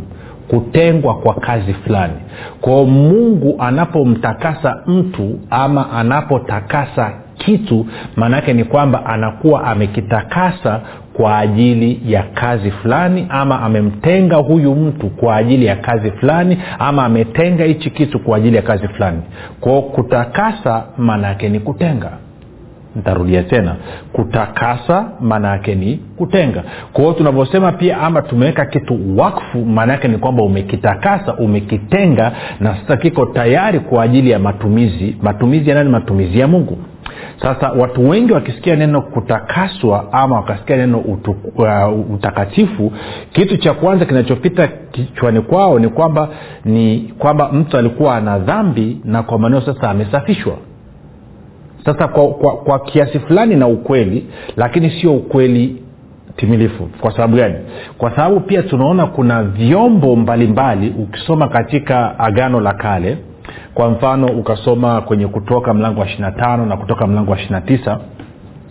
kutengwa 0.48 1.16
kwa 1.16 1.34
kazi 1.34 1.74
fulani. 1.74 2.14
Kwao 2.62 2.86
mungu 2.86 3.56
anapomtakasa 3.60 4.82
mtu 4.88 5.40
ama 5.50 5.92
anapotakasa 5.92 7.12
kitu 7.38 7.86
maanaake 8.15 8.54
ni 8.54 8.63
kwamba 8.63 9.06
anakuwa 9.06 9.63
amekitakasa 9.63 10.82
kwa 11.13 11.38
ajili 11.38 12.01
ya 12.13 12.24
kazi 12.24 12.72
fulani 12.72 13.25
ama 13.30 13.62
amemtenga 13.62 14.36
huyu 14.36 14.75
mtu 14.75 15.10
kwa 15.10 15.36
ajili 15.36 15.65
ya 15.65 15.75
kazi 15.75 16.12
fulani 16.12 16.58
ama 16.80 17.06
ametenga 17.06 17.63
hichi 17.63 17.89
kitu 17.89 18.20
kwa 18.20 18.38
ajili 18.38 18.56
ya 18.56 18.62
kazi 18.62 18.88
fulani. 18.88 19.22
Kwao 19.60 19.82
kutakasa 19.82 20.84
maanaake 20.98 21.50
ni 21.50 21.60
kutenga 21.60 22.12
ntarudia 22.96 23.44
tena. 23.44 23.75
Kutakasa 24.14 25.12
maana 25.22 25.48
yake 25.50 25.75
ni 25.75 26.00
kutenga. 26.18 26.64
Kwa 26.94 27.14
tunavyosema 27.14 27.72
pia 27.72 27.98
ama 28.02 28.22
tumeweka 28.22 28.66
kitu 28.66 29.18
wakfu 29.18 29.58
maana 29.66 29.94
yake 29.94 30.08
ni 30.08 30.18
kwamba 30.18 30.44
umekitakasa 30.44 31.34
umekitenga 31.36 32.32
na 32.60 32.75
sasa 32.75 32.98
kiko 32.98 33.25
tayari 33.25 33.80
kwa 33.80 34.04
ajili 34.04 34.30
ya 34.30 34.40
matumizi. 34.40 35.18
Matumizi 35.22 35.70
ya 35.70 35.75
nani? 35.75 35.90
Matumizi 35.90 36.40
ya 36.40 36.48
mungu. 36.48 36.78
Sasa 37.42 37.72
watu 37.72 38.10
wengi 38.10 38.34
wakisikia 38.34 38.75
neno 38.75 39.02
kutakaswa 39.02 40.14
ama 40.14 40.36
wakasikia 40.36 40.75
neno 40.78 41.00
utu, 41.00 41.36
uh, 41.56 42.14
utakatifu 42.14 42.92
kitu 43.32 43.58
cha 43.58 43.74
kwanza 43.74 44.06
kinachopita 44.06 44.68
kichwani 44.68 45.42
kwao 45.42 45.80
ni 45.80 45.90
kwamba 45.90 46.30
ni 46.66 47.14
kwamba 47.18 47.52
mtu 47.52 47.78
alikuwa 47.78 48.16
ana 48.16 48.40
dhambi 48.40 49.02
na 49.04 49.24
kwa 49.24 49.40
maneo 49.40 49.62
sasa 49.62 49.90
amesafishwa 49.90 50.54
sasa 51.86 52.08
kwa, 52.08 52.27
kwa, 52.27 52.58
kwa 52.58 52.80
kiasi 52.80 53.20
fulani 53.20 53.56
na 53.56 53.68
ukweli 53.68 54.25
lakini 54.58 54.89
sio 55.01 55.13
ukweli 55.13 55.82
timilifu. 56.36 56.89
Kwa 57.01 57.12
sababu 57.12 57.36
gani? 57.38 57.56
Kwa 57.98 58.15
sababu 58.15 58.39
pia 58.39 58.63
tunaona 58.63 59.06
kuna 59.06 59.44
vyombo 59.44 60.15
mbalimbali 60.15 60.89
mbali, 60.89 61.04
ukisoma 61.04 61.48
katika 61.48 62.20
agano 62.20 62.60
la 62.60 62.74
kale 62.74 63.18
kwa 63.74 63.89
mfano 63.89 64.27
ukasoma 64.27 65.01
kwenye 65.01 65.27
kutoka 65.27 65.74
mlango 65.74 66.00
wa 66.00 66.06
ishirina 66.06 66.32
tano 66.32 66.65
na 66.65 66.77
kutoka 66.77 67.08
mlango 67.08 67.32
wa 67.32 67.38
ishirina 67.38 67.62
tisa 67.62 68.00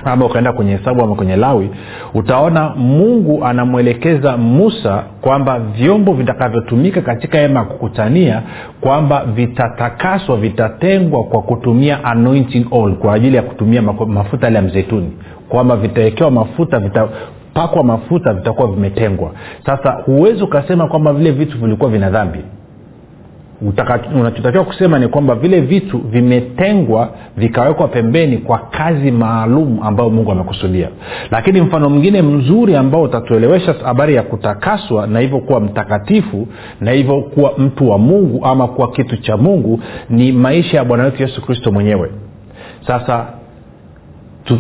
ama 0.05 0.27
ukaenda 0.27 0.53
kwenye 0.53 0.77
hesabu 0.77 1.05
ama 1.05 1.15
kwenye 1.15 1.37
lawi 1.37 1.71
utaona 2.15 2.69
mungu 2.69 3.45
anamwelekeza 3.45 4.37
musa 4.37 5.03
kwamba 5.21 5.59
vyombo 5.59 6.13
vitakavyotumika 6.13 7.01
katika 7.01 7.39
hema 7.39 7.61
ya 7.61 7.67
kukutania 7.67 8.43
kwamba 8.81 9.25
vitatakaswa 9.25 10.37
vitatengwa 10.37 11.25
kwa 11.25 11.43
kutumia 11.43 12.05
anointing 12.05 12.67
oil 12.71 12.95
kwa 12.95 13.15
ajili 13.15 13.37
ya 13.37 13.43
kutumia 13.43 13.83
mafuta 13.83 14.47
yale 14.47 14.57
ya 14.57 14.63
mzeituni. 14.63 15.13
Kwamba 15.49 15.77
vitawekewa 15.77 16.31
mafuta 16.31 16.79
vitapakwa 16.79 17.85
mafuta 17.85 18.35
vitakuwa 18.35 18.69
vimetengwa. 18.69 19.31
Sasa 19.67 19.91
huwezi 19.93 20.43
ukasema 20.43 20.87
kwamba 20.89 21.13
vile 21.13 21.31
vitu 21.31 21.59
vilikuwa 21.59 21.91
vina 21.91 22.11
dhambi 22.11 22.39
unachotakiwa 24.15 24.65
kusema 24.65 24.99
ni 24.99 25.09
kwamba 25.09 25.35
vile 25.35 25.61
vitu 25.61 25.99
vimetengwa 25.99 27.11
vikawekwa 27.37 27.89
pembeni 27.89 28.39
kwa 28.39 28.59
kazi 28.59 29.11
maalum 29.11 29.79
ambayo 29.83 30.11
mungu 30.11 30.33
amekusudia. 30.33 30.89
Lakini 31.31 31.61
mfano 31.61 31.91
mwingine 31.91 32.23
mzuri 32.23 32.77
ambao 32.77 33.03
utatuelewesha 33.03 33.75
habari 33.85 34.15
ya 34.15 34.23
kutakaswa 34.23 35.07
na 35.07 35.21
hivyo 35.21 35.39
kuwa 35.39 35.61
mtakatifu 35.61 36.49
na 36.81 36.91
hivyo 36.91 37.21
kuwa 37.21 37.53
mtu 37.59 37.91
wa 37.91 37.99
mungu 37.99 38.45
ama 38.47 38.69
kuwa 38.69 38.91
kitu 38.91 39.17
cha 39.17 39.37
mungu 39.37 39.81
ni 40.11 40.33
maisha 40.33 40.77
ya 40.77 40.85
bwana 40.85 41.05
wetu 41.05 41.23
yesu 41.23 41.43
kristo 41.43 41.73
mwenyewe. 41.73 42.11
Sasa 42.87 43.27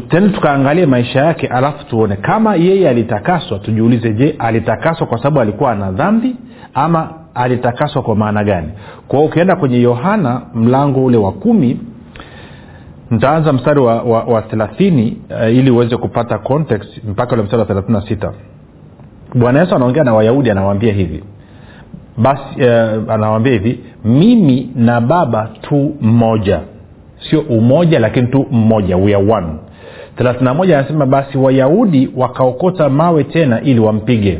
tena 0.08 0.28
tukaangalie 0.28 0.86
maisha 0.86 1.20
yake 1.24 1.46
alafu 1.46 1.86
tuone 1.86 2.16
kama 2.16 2.54
yeye 2.56 2.88
alitakaswa 2.88 3.58
tujiulize 3.58 4.12
je 4.12 4.34
alitakaswa 4.38 5.06
kwa 5.06 5.18
sababu 5.18 5.40
alikuwa 5.40 5.72
ana 5.72 5.90
dhambi 5.92 6.36
ama 6.74 7.23
alitakaswa 7.34 8.02
kwa 8.02 8.16
maana 8.16 8.44
gani? 8.44 8.68
Kwa 9.08 9.18
hiyo 9.18 9.30
ukienda 9.30 9.56
kwenye 9.56 9.80
yohana 9.80 10.42
mlango 10.54 11.04
ule 11.04 11.16
wa 11.16 11.32
kumi 11.32 11.80
ntaanza 13.10 13.52
mstari 13.52 13.80
wa, 13.80 14.02
wa, 14.02 14.22
wa 14.24 14.42
thelathini 14.42 15.16
uh, 15.30 15.54
ili 15.56 15.70
uweze 15.70 15.96
kupata 15.96 16.38
context 16.38 17.04
mpaka 17.04 17.32
ule 17.32 17.42
mstari 17.42 17.60
wa 17.60 17.66
thelathini 17.66 17.98
na 17.98 18.06
sita. 18.08 18.32
Bwana 19.34 19.60
yesu 19.60 19.74
anaongea 19.76 20.04
na 20.04 20.14
wayahudi 20.14 20.50
anawaambia 20.50 20.92
hivi. 20.92 21.24
Basi 22.18 22.42
uh, 22.58 23.12
anawaambia 23.14 23.52
hivi 23.52 23.80
mimi 24.04 24.70
na 24.76 25.00
baba 25.00 25.48
tu 25.60 25.94
mmoja. 26.00 26.60
Sio 27.30 27.40
umoja 27.40 27.98
lakini 27.98 28.26
tu 28.26 28.46
mmoja. 28.50 28.96
We 28.96 29.14
are 29.14 29.32
one. 29.32 29.46
31 30.18 30.74
anasema 30.78 31.06
basi 31.06 31.38
wayahudi 31.38 32.10
wakaokota 32.16 32.88
mawe 32.88 33.24
tena 33.24 33.60
ili 33.60 33.80
wampige 33.80 34.38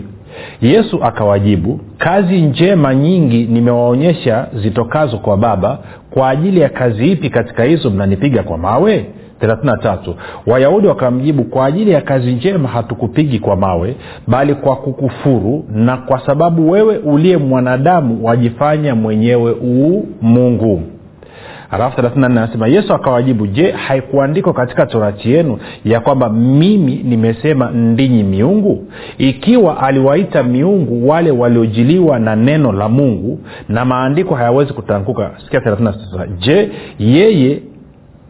yesu 0.63 1.05
akawajibu 1.05 1.81
kazi 1.99 2.41
njema 2.41 2.95
nyingi 2.95 3.45
nimewaonyesha 3.47 4.47
zitokazo 4.63 5.19
kwa 5.19 5.37
baba 5.37 5.79
kwa 6.11 6.29
ajili 6.31 6.61
ya 6.61 6.69
kazi 6.69 7.13
ipi 7.13 7.31
katika 7.31 7.65
hizo 7.65 7.91
mnanipiga 7.91 8.43
kwa 8.43 8.59
mawe? 8.59 9.07
33 9.43 10.15
wayahudi 10.47 10.87
wakamjibu 10.87 11.45
kwa 11.45 11.67
ajili 11.67 11.91
ya 11.91 12.01
kazi 12.01 12.33
njema 12.33 12.69
hatukupigi 12.69 13.39
kwa 13.39 13.57
mawe 13.57 13.97
bali 14.27 14.55
kwa 14.55 14.77
kukufuru 14.77 15.65
na 15.73 15.97
kwa 15.97 16.27
sababu 16.27 16.71
wewe 16.71 16.99
uliye 16.99 17.37
mwanadamu 17.37 18.25
wajifanya 18.27 18.95
mwenyewe 18.95 19.53
uu 19.63 20.07
mungu 20.23 20.83
alafu 21.75 22.01
34 22.01 22.25
anasema 22.25 22.67
yesu 22.69 22.95
akawajibu 22.95 23.47
je 23.47 23.71
haikuandikwa 23.71 24.53
katika 24.53 24.87
torati 24.87 25.31
yenu 25.33 25.59
ya 25.85 26.01
kwamba 26.01 26.29
mimi 26.31 26.95
nimesema 27.05 27.71
ndinyi 27.71 28.23
miungu? 28.23 28.87
Ikiwa 29.19 29.83
aliwaita 29.83 30.43
miungu 30.43 31.09
wale 31.09 31.31
waliojiliwa 31.31 32.19
na 32.19 32.37
neno 32.37 32.73
la 32.73 32.89
mungu 32.89 33.41
na 33.69 33.85
maandiko 33.85 34.35
hayawezi 34.35 34.73
kutanguka. 34.73 35.31
Sikia 35.45 35.61
36 35.61 36.27
je 36.39 36.71
yeye 36.99 37.63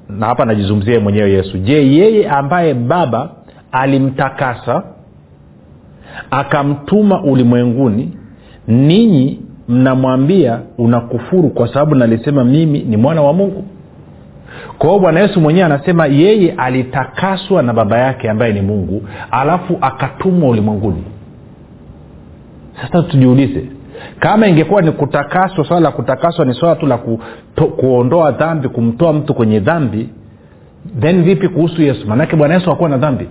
na 0.08 0.26
hapa 0.26 0.42
anajizungumzia 0.42 1.00
mwenyewe 1.00 1.30
yesu 1.30 1.58
je 1.58 1.92
yeye 1.94 2.28
ambaye 2.28 2.74
baba 2.74 3.30
alimtakasa 3.72 4.82
akamtuma 6.30 7.22
ulimwenguni 7.22 8.12
ninyi 8.68 9.40
mnamwambia 9.68 10.58
unakufuru 10.78 11.48
kwa 11.50 11.68
sababu 11.68 11.94
nalisema 11.94 12.44
mimi 12.44 12.78
ni 12.78 12.96
mwana 12.96 13.22
wa 13.22 13.32
mungu. 13.32 13.64
Kwa 14.78 14.88
hiyo 14.88 15.00
bwana 15.00 15.20
yesu 15.20 15.40
mwenyewe 15.40 15.66
anasema 15.66 16.06
yeye 16.06 16.52
alitakaswa 16.52 17.62
na 17.62 17.72
baba 17.72 17.98
yake 17.98 18.30
ambaye 18.30 18.52
ni 18.52 18.60
mungu 18.60 19.02
alafu 19.30 19.78
akatumwa 19.80 20.48
ulimwenguni. 20.50 21.04
Sasa 22.82 23.02
tujiulize 23.02 23.64
kama 24.20 24.46
ingekuwa 24.46 24.82
ni 24.82 24.92
kutakaswa 24.92 25.64
swala 25.64 25.80
la 25.80 25.90
kutakaswa 25.90 26.44
ni 26.44 26.54
swala 26.54 26.76
tu 26.76 26.86
la 26.86 26.98
kuondoa 27.76 28.30
dhambi 28.30 28.68
kumtoa 28.68 29.12
mtu 29.12 29.34
kwenye 29.34 29.60
dhambi 29.60 30.08
then 31.00 31.22
vipi 31.22 31.48
kuhusu 31.48 31.82
yesu? 31.82 32.06
Maanake 32.08 32.36
bwana 32.36 32.54
yesu 32.54 32.70
hakuwa 32.70 32.88
na 32.88 32.96
dhambi 32.98 33.28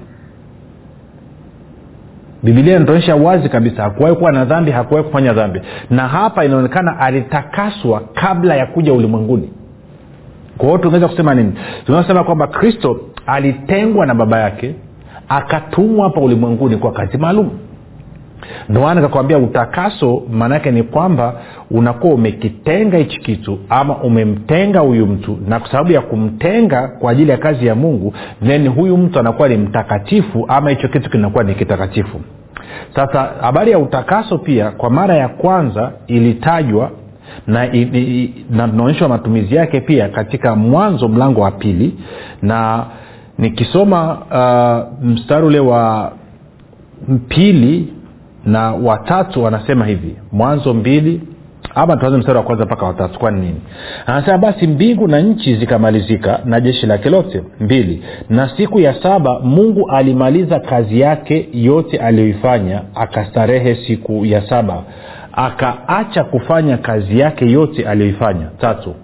bibilia 2.43 2.75
inatuonyesha 2.75 3.15
wazi 3.15 3.49
kabisa 3.49 3.83
hakuwahi 3.83 4.15
kuwa 4.15 4.31
na 4.31 4.45
dhambi 4.45 4.71
hakuwahi 4.71 5.05
kufanya 5.05 5.33
dhambi. 5.33 5.61
Na 5.89 6.07
hapa 6.07 6.45
inaonekana 6.45 6.99
alitakaswa 6.99 8.01
kabla 8.13 8.55
ya 8.55 8.65
kuja 8.65 8.93
ulimwenguni. 8.93 9.49
Kwa 10.57 10.67
hiyo 10.67 10.77
tunaweza 10.77 11.07
kusema 11.07 11.35
nini? 11.35 11.53
Tunasema 11.85 12.23
kwamba 12.23 12.47
kristo 12.47 12.99
alitengwa 13.27 14.05
na 14.05 14.15
baba 14.15 14.39
yake 14.39 14.75
akatumwa 15.29 16.03
hapa 16.03 16.21
ulimwenguni 16.21 16.77
kwa 16.77 16.91
kazi 16.91 17.17
maalum 17.17 17.49
ndomaana 18.69 19.01
nikakwambia 19.01 19.37
utakaso 19.37 20.23
maanaake 20.31 20.71
ni 20.71 20.83
kwamba 20.83 21.33
unakuwa 21.71 22.13
umekitenga 22.13 22.97
hichi 22.97 23.19
kitu 23.19 23.59
ama 23.69 23.97
umemtenga 23.97 24.79
huyu 24.79 25.07
mtu 25.07 25.37
na 25.47 25.59
kwa 25.59 25.71
sababu 25.71 25.91
ya 25.91 26.01
kumtenga 26.01 26.87
kwa 26.87 27.11
ajili 27.11 27.31
ya 27.31 27.37
kazi 27.37 27.67
ya 27.67 27.75
mungu 27.75 28.13
then 28.45 28.67
huyu 28.67 28.97
mtu 28.97 29.19
anakuwa 29.19 29.47
ni 29.47 29.57
mtakatifu 29.57 30.45
ama 30.47 30.69
hicho 30.69 30.87
kitu 30.87 31.09
kinakuwa 31.09 31.43
ni 31.43 31.55
kitakatifu. 31.55 32.21
Sasa 32.95 33.29
habari 33.41 33.71
ya 33.71 33.79
utakaso 33.79 34.37
pia 34.37 34.71
kwa 34.71 34.89
mara 34.89 35.15
ya 35.15 35.27
kwanza 35.27 35.91
ilitajwa 36.07 36.91
na 37.47 37.67
tunaonyeshwa 38.67 39.09
matumizi 39.09 39.55
yake 39.55 39.81
pia 39.81 40.09
katika 40.09 40.55
mwanzo 40.55 41.07
mlango 41.07 41.41
wa 41.41 41.51
pili 41.51 41.95
na 42.41 42.85
nikisoma 43.37 44.17
uh, 45.01 45.05
mstari 45.07 45.45
ule 45.45 45.59
wa 45.59 46.11
pili 47.27 47.93
na 48.45 48.71
watatu 48.73 49.43
wanasema 49.43 49.85
hivi 49.85 50.15
mwanzo 50.31 50.73
mbili 50.73 51.21
ama 51.75 51.97
tuanze 51.97 52.17
mstari 52.17 52.37
wa 52.37 52.43
kwanza 52.43 52.65
mpaka 52.65 52.85
watatu 52.85 53.19
kwani 53.19 53.41
nini? 53.41 53.61
Anasema 54.05 54.37
basi 54.37 54.67
mbingu 54.67 55.07
na 55.07 55.19
nchi 55.19 55.55
zikamalizika 55.55 56.39
na 56.45 56.59
jeshi 56.61 56.85
lake 56.85 57.09
lote. 57.09 57.43
Mbili 57.59 58.03
na 58.29 58.49
siku 58.57 58.79
ya 58.79 58.93
saba 59.03 59.39
mungu 59.39 59.89
alimaliza 59.91 60.59
kazi 60.59 60.99
yake 60.99 61.49
yote 61.53 61.97
aliyoifanya 61.97 62.81
akastarehe 62.95 63.75
siku 63.75 64.25
ya 64.25 64.49
saba 64.49 64.83
akaacha 65.33 66.23
kufanya 66.23 66.77
kazi 66.77 67.19
yake 67.19 67.51
yote 67.51 67.87
aliyoifanya. 67.87 68.47
Tatu 68.59 68.95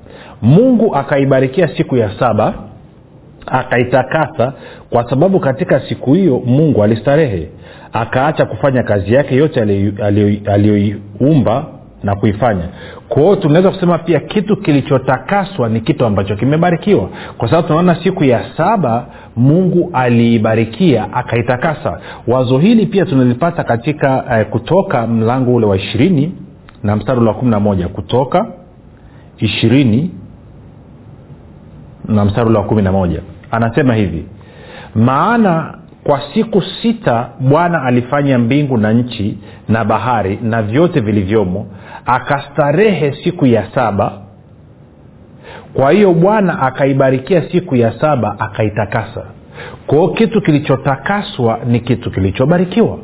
mungu 0.42 0.96
akaibarikia 0.96 1.68
siku 1.78 1.96
ya 1.98 2.20
saba 2.20 2.54
akaitakasa 3.46 4.54
kwa 4.90 5.10
sababu 5.10 5.40
katika 5.40 5.80
siku 5.80 6.14
hiyo 6.14 6.42
mungu 6.46 6.84
alistarehe 6.84 7.50
akaacha 7.94 8.46
kufanya 8.46 8.84
kazi 8.84 9.14
yake 9.14 9.36
yote 9.36 9.62
aliyoiumba 10.54 11.66
na 12.04 12.16
kuifanya. 12.16 12.64
Kwao 13.10 13.36
tunaweza 13.36 13.72
kusema 13.72 13.98
pia 13.98 14.20
kitu 14.20 14.58
kilichotakaswa 14.58 15.70
ni 15.70 15.82
kitu 15.82 16.06
ambacho 16.06 16.36
kimebarikiwa. 16.36 17.10
Kwa 17.38 17.50
sababu 17.50 17.68
tunaona 17.68 18.04
siku 18.04 18.24
ya 18.24 18.42
saba 18.58 19.06
mungu 19.36 19.90
aliibarikia 19.94 21.14
akaitakasa. 21.14 22.00
Wazo 22.28 22.58
hili 22.58 22.86
pia 22.86 23.06
tunalipata 23.06 23.64
katika 23.64 24.40
eh, 24.40 24.46
kutoka 24.50 25.08
mlango 25.08 25.56
ule 25.56 25.66
wa 25.66 25.78
ishirini 25.78 26.36
na 26.84 26.96
mstari 26.96 27.20
ule 27.20 27.30
wa 27.30 27.36
kumi 27.36 27.52
na 27.52 27.60
moja. 27.60 27.88
Kutoka 27.88 28.46
ishirini 29.38 30.12
na 32.06 32.26
mstari 32.26 32.50
ule 32.50 32.58
wa 32.58 32.64
kumi 32.66 32.82
na 32.82 32.92
moja. 32.92 33.22
Anasema 33.52 33.96
hivi 33.96 34.26
maana 34.96 35.79
kwa 36.10 36.22
siku 36.34 36.62
sita 36.62 37.30
bwana 37.40 37.84
alifanya 37.84 38.40
mbingu 38.40 38.78
na 38.78 38.94
nchi 38.94 39.38
na 39.68 39.86
bahari 39.86 40.40
na 40.44 40.62
vyote 40.62 41.00
vilivyomo 41.00 41.66
akastarehe 42.06 43.12
siku 43.24 43.46
ya 43.46 43.72
saba. 43.76 44.12
Kwa 45.74 45.92
hiyo 45.92 46.14
bwana 46.14 46.62
akaibarikia 46.62 47.50
siku 47.52 47.76
ya 47.76 48.00
saba 48.00 48.40
akaitakasa. 48.40 49.24
Kwao 49.88 50.08
kitu 50.08 50.42
kilichotakaswa 50.42 51.60
ni 51.66 51.80
kitu 51.80 52.12
kilichobarikiwa. 52.12 52.98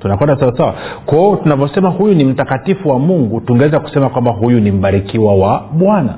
Tunakwenda 0.00 0.36
sawasawa 0.40 0.74
kwao 1.06 1.36
tunavyosema 1.36 1.88
huyu 1.88 2.14
ni 2.14 2.24
mtakatifu 2.24 2.88
wa 2.88 2.98
mungu 2.98 3.40
tungeweza 3.40 3.80
kusema 3.80 4.08
kwamba 4.08 4.30
huyu 4.32 4.60
ni 4.60 4.70
mbarikiwa 4.70 5.34
wa 5.34 5.64
bwana 5.72 6.14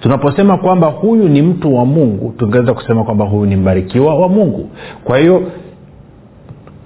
tunaposema 0.00 0.56
kwamba 0.56 0.86
huyu 0.86 1.28
ni 1.28 1.42
mtu 1.42 1.74
wa 1.76 1.84
mungu 1.86 2.34
tungeweza 2.38 2.74
kusema 2.74 3.04
kwamba 3.04 3.24
huyu 3.24 3.46
ni 3.46 3.56
mbarikiwa 3.56 4.14
wa 4.14 4.28
mungu. 4.28 4.70
Kwa 5.04 5.18
hiyo 5.18 5.42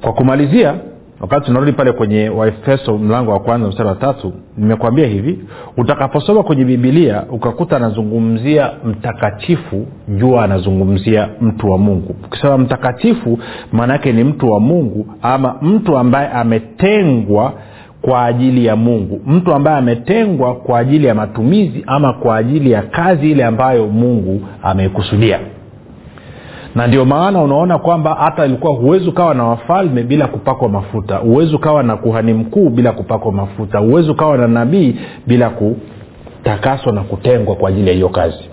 kwa 0.00 0.12
kumalizia 0.12 0.74
wakati 1.20 1.46
tunarudi 1.46 1.72
pale 1.72 1.92
kwenye 1.92 2.28
waefeso 2.28 2.98
mlango 2.98 3.30
wa 3.30 3.40
kwanza 3.40 3.68
mstari 3.68 3.88
wa 3.88 3.94
tatu 3.94 4.32
nimekwambia 4.56 5.06
hivi 5.06 5.38
utakaposoma 5.76 6.42
kwenye 6.42 6.64
bibilia 6.64 7.24
ukakuta 7.30 7.76
anazungumzia 7.76 8.70
mtakatifu 8.84 9.86
jua 10.08 10.44
anazungumzia 10.44 11.28
mtu 11.40 11.70
wa 11.70 11.78
mungu. 11.78 12.14
Ukisema 12.26 12.58
mtakatifu 12.58 13.38
maana 13.72 13.92
yake 13.92 14.12
ni 14.12 14.24
mtu 14.24 14.52
wa 14.52 14.60
mungu 14.60 15.06
ama 15.22 15.56
mtu 15.62 15.98
ambaye 15.98 16.28
ametengwa 16.28 17.52
kwa 18.08 18.24
ajili 18.24 18.66
ya 18.66 18.76
mungu. 18.76 19.20
Mtu 19.26 19.54
ambaye 19.54 19.76
ametengwa 19.78 20.54
kwa 20.54 20.78
ajili 20.78 21.06
ya 21.06 21.14
matumizi 21.14 21.84
ama 21.86 22.12
kwa 22.12 22.36
ajili 22.36 22.70
ya 22.70 22.82
kazi 22.82 23.30
ile 23.30 23.44
ambayo 23.44 23.86
mungu 23.86 24.40
ameikusudia 24.62 25.38
na 26.74 26.86
ndio 26.86 27.04
maana 27.04 27.42
unaona 27.42 27.78
kwamba 27.78 28.14
hata 28.14 28.46
ilikuwa 28.46 28.72
huwezi 28.72 29.08
ukawa 29.08 29.34
na 29.34 29.44
wafalme 29.44 30.02
bila 30.02 30.26
kupakwa 30.26 30.68
mafuta. 30.68 31.16
Huwezi 31.16 31.54
ukawa 31.56 31.82
na 31.82 31.96
kuhani 31.96 32.32
mkuu 32.34 32.70
bila 32.70 32.92
kupakwa 32.92 33.32
mafuta. 33.32 33.78
Huwezi 33.78 34.10
ukawa 34.10 34.36
na 34.38 34.48
nabii 34.48 34.96
bila 35.26 35.50
kutakaswa 35.50 36.92
na 36.92 37.00
kutengwa 37.02 37.54
kwa 37.54 37.68
ajili 37.68 37.88
ya 37.88 37.94
hiyo 37.94 38.08
kazi 38.08 38.50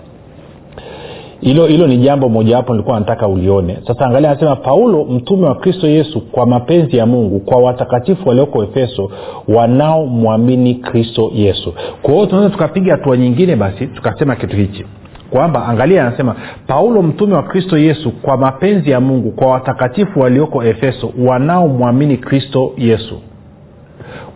hilo 1.40 1.66
hilo 1.66 1.86
ni 1.86 1.96
jambo 1.98 2.28
mojawapo 2.28 2.72
nilikuwa 2.72 2.98
nataka 3.00 3.28
ulione. 3.28 3.78
Sasa 3.86 4.06
angalia 4.06 4.30
anasema 4.30 4.56
paulo 4.56 5.04
mtume 5.04 5.46
wa 5.46 5.54
kristo 5.54 5.86
yesu 5.88 6.20
kwa 6.20 6.46
mapenzi 6.46 6.96
ya 6.96 7.06
mungu 7.06 7.40
kwa 7.40 7.58
watakatifu 7.62 8.28
walioko 8.28 8.64
efeso 8.64 9.10
wanaomwamini 9.48 10.74
kristo 10.74 11.30
yesu. 11.34 11.74
Kwa 12.02 12.14
hiyo 12.14 12.26
tunaweza 12.26 12.50
tukapiga 12.50 12.92
hatua 12.92 13.16
nyingine 13.16 13.56
basi 13.56 13.86
tukasema 13.86 14.36
kitu 14.36 14.56
hichi. 14.56 14.84
Kwamba 15.30 15.66
angalia 15.66 16.06
anasema 16.06 16.36
paulo 16.66 17.02
mtume 17.02 17.34
wa 17.34 17.42
kristo 17.42 17.78
yesu 17.78 18.10
kwa 18.10 18.36
mapenzi 18.36 18.90
ya 18.90 19.00
mungu 19.00 19.30
kwa 19.30 19.46
watakatifu 19.48 20.20
walioko 20.20 20.64
efeso 20.64 21.12
wanaomwamini 21.26 22.16
kristo 22.16 22.72
yesu 22.76 23.14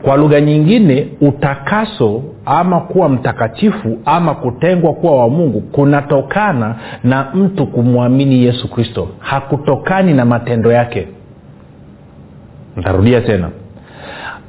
kwa 0.03 0.17
lugha 0.17 0.41
nyingine 0.41 1.07
utakaso 1.21 2.23
ama 2.47 2.81
kuwa 2.81 3.09
mtakatifu 3.09 3.99
ama 4.05 4.35
kutengwa 4.35 4.93
kuwa 4.93 5.17
wa 5.17 5.29
mungu 5.29 5.61
kunatokana 5.61 6.75
na 7.05 7.27
mtu 7.35 7.67
kumwamini 7.67 8.45
yesu 8.45 8.71
kristo. 8.71 9.09
Hakutokani 9.19 10.15
na 10.15 10.25
matendo 10.25 10.73
yake. 10.73 11.09
Ntarudia 12.77 13.21
tena. 13.21 13.49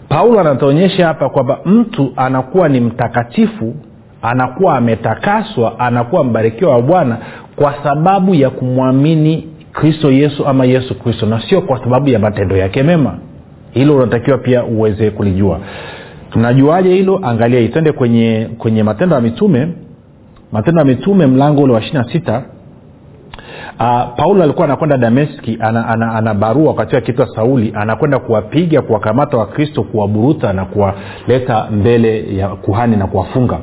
Paulo 0.10 0.40
anatuonyesha 0.40 1.08
hapa 1.08 1.30
kwamba 1.30 1.60
mtu 1.66 2.14
anakuwa 2.16 2.70
ni 2.70 2.80
mtakatifu 2.80 3.74
anakuwa 4.22 4.78
ametakaswa 4.78 5.80
anakuwa 5.80 6.24
mbarikiwa 6.24 6.72
wa 6.76 6.82
bwana 6.82 7.18
kwa 7.56 7.76
sababu 7.84 8.36
ya 8.36 8.50
kumwamini 8.50 9.48
kristo 9.72 10.12
yesu 10.12 10.46
ama 10.48 10.66
yesu 10.66 11.00
kristo 11.00 11.26
na 11.26 11.42
sio 11.50 11.62
kwa 11.62 11.80
sababu 11.84 12.10
ya 12.10 12.20
matendo 12.20 12.58
yake 12.58 12.84
mema 12.84 13.18
hilo 13.72 13.98
unatakiwa 13.98 14.38
pia 14.38 14.64
uweze 14.64 15.12
kulijua. 15.12 15.60
Tunajuaje 16.32 16.90
hilo? 16.94 17.20
Angalia 17.24 17.60
itende 17.60 17.92
kwenye 17.92 18.50
kwenye 18.58 18.84
matendo 18.84 19.16
ya 19.16 19.22
mitume. 19.22 19.68
Matendo 20.52 20.80
ya 20.80 20.86
mitume 20.86 21.28
mlango 21.28 21.62
ule 21.64 21.74
wa 21.74 21.80
ishiri 21.80 21.98
na 21.98 22.12
sita. 22.12 22.42
Uh, 23.80 24.02
paulo 24.18 24.44
alikuwa 24.44 24.66
anakwenda 24.66 24.98
dameski 24.98 25.58
ana, 25.62 25.88
ana, 25.88 26.12
ana 26.16 26.34
barua 26.34 26.68
wakati 26.68 26.96
akiitwa 26.96 27.28
sauli 27.36 27.74
anakwenda 27.76 28.20
kuwapiga 28.20 28.82
kuwakamata 28.82 29.38
wakristo 29.38 29.84
kuwaburuta 29.84 30.54
na 30.54 30.66
kuwaleta 30.66 31.68
mbele 31.72 32.36
ya 32.38 32.48
kuhani 32.50 32.96
na 32.96 33.08
kuwafunga 33.08 33.60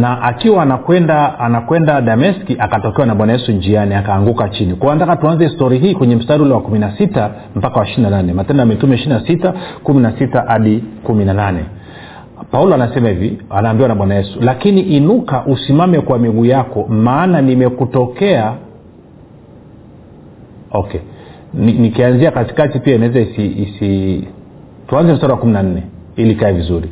na 0.00 0.22
akiwa 0.22 0.62
anakwenda 0.62 1.38
anakwenda 1.38 2.00
dameski 2.00 2.56
akatokewa 2.58 3.06
na 3.06 3.14
bwana 3.14 3.32
yesu 3.32 3.52
njiani 3.52 3.94
akaanguka 3.94 4.48
chini. 4.48 4.74
Kwao 4.74 4.94
nataka 4.94 5.16
tuanze 5.16 5.48
stori 5.48 5.78
hii 5.78 5.94
kwenye 5.94 6.16
mstari 6.16 6.42
ule 6.42 6.54
wa 6.54 6.60
kumi 6.60 6.78
na 6.78 6.96
sita 6.98 7.30
mpaka 7.56 7.80
wa 7.80 7.86
ishiri 7.88 8.32
matendo 8.34 8.60
ya 8.60 8.66
mitume 8.66 8.94
ishiri 8.94 9.10
na 9.10 9.26
sita 9.26 9.54
kumi 9.82 10.02
na 10.02 10.18
sita 10.18 10.44
hadi 10.48 10.84
kumi 11.04 11.24
na 11.24 11.32
nane. 11.34 11.64
Paulo 12.50 12.74
anasema 12.74 13.08
hivi 13.08 13.38
anaambiwa 13.50 13.88
na 13.88 13.94
bwana 13.94 14.14
yesu 14.14 14.38
lakini 14.40 14.80
inuka 14.80 15.44
usimame 15.46 16.00
kwa 16.00 16.18
miguu 16.18 16.44
yako 16.44 16.86
maana 16.88 17.40
nimekutokea. 17.42 18.52
Okay. 20.70 21.00
Nikianzia 21.54 22.30
katikati 22.30 22.78
pia 22.78 22.94
inaweza 22.94 23.20
isi, 23.20 23.46
isi 23.46 24.24
tuanze 24.86 25.12
mstari 25.12 25.32
wa 25.32 25.38
kumi 25.38 25.52
na 25.52 25.62
nne 25.62 25.82
ili 26.16 26.34
kae 26.34 26.52
vizuri 26.52 26.88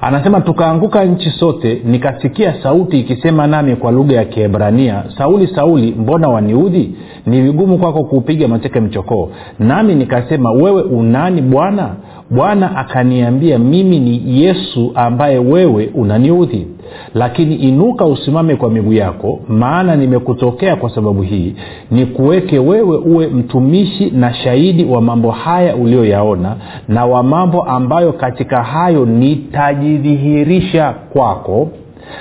anasema 0.00 0.40
tukaanguka 0.40 1.04
nchi 1.04 1.30
sote 1.30 1.82
nikasikia 1.84 2.54
sauti 2.62 3.00
ikisema 3.00 3.46
nami 3.46 3.76
kwa 3.76 3.92
lugha 3.92 4.16
ya 4.16 4.24
kiebrania 4.24 5.02
sauli 5.18 5.46
sauli 5.46 5.94
mbona 5.98 6.28
waniudhi? 6.28 6.94
Ni 7.26 7.40
vigumu 7.40 7.78
kwako 7.78 8.04
kuupiga 8.04 8.48
mateke 8.48 8.80
mchokoo 8.80 9.28
nami 9.58 9.94
nikasema 9.94 10.52
wewe 10.52 10.82
unani 10.82 11.42
bwana 11.42 11.90
bwana 12.30 12.76
akaniambia 12.76 13.58
mimi 13.58 14.00
ni 14.00 14.42
yesu 14.42 14.92
ambaye 14.94 15.38
wewe 15.38 15.90
unaniudhi 15.94 16.66
lakini 17.14 17.54
inuka 17.54 18.04
usimame 18.06 18.56
kwa 18.56 18.70
miguu 18.70 18.92
yako 18.92 19.40
maana 19.48 19.96
nimekutokea 19.96 20.76
kwa 20.76 20.90
sababu 20.90 21.22
hii 21.22 21.54
ni 21.90 22.06
kuweke 22.06 22.58
wewe 22.58 22.96
uwe 22.96 23.26
mtumishi 23.26 24.10
na 24.10 24.34
shahidi 24.34 24.84
wa 24.84 25.00
mambo 25.00 25.30
haya 25.30 25.76
uliyoyaona 25.76 26.56
na 26.88 27.06
wa 27.06 27.22
mambo 27.22 27.62
ambayo 27.62 28.12
katika 28.12 28.62
hayo 28.62 29.06
nitajidhihirisha 29.06 30.94
kwako. 31.12 31.68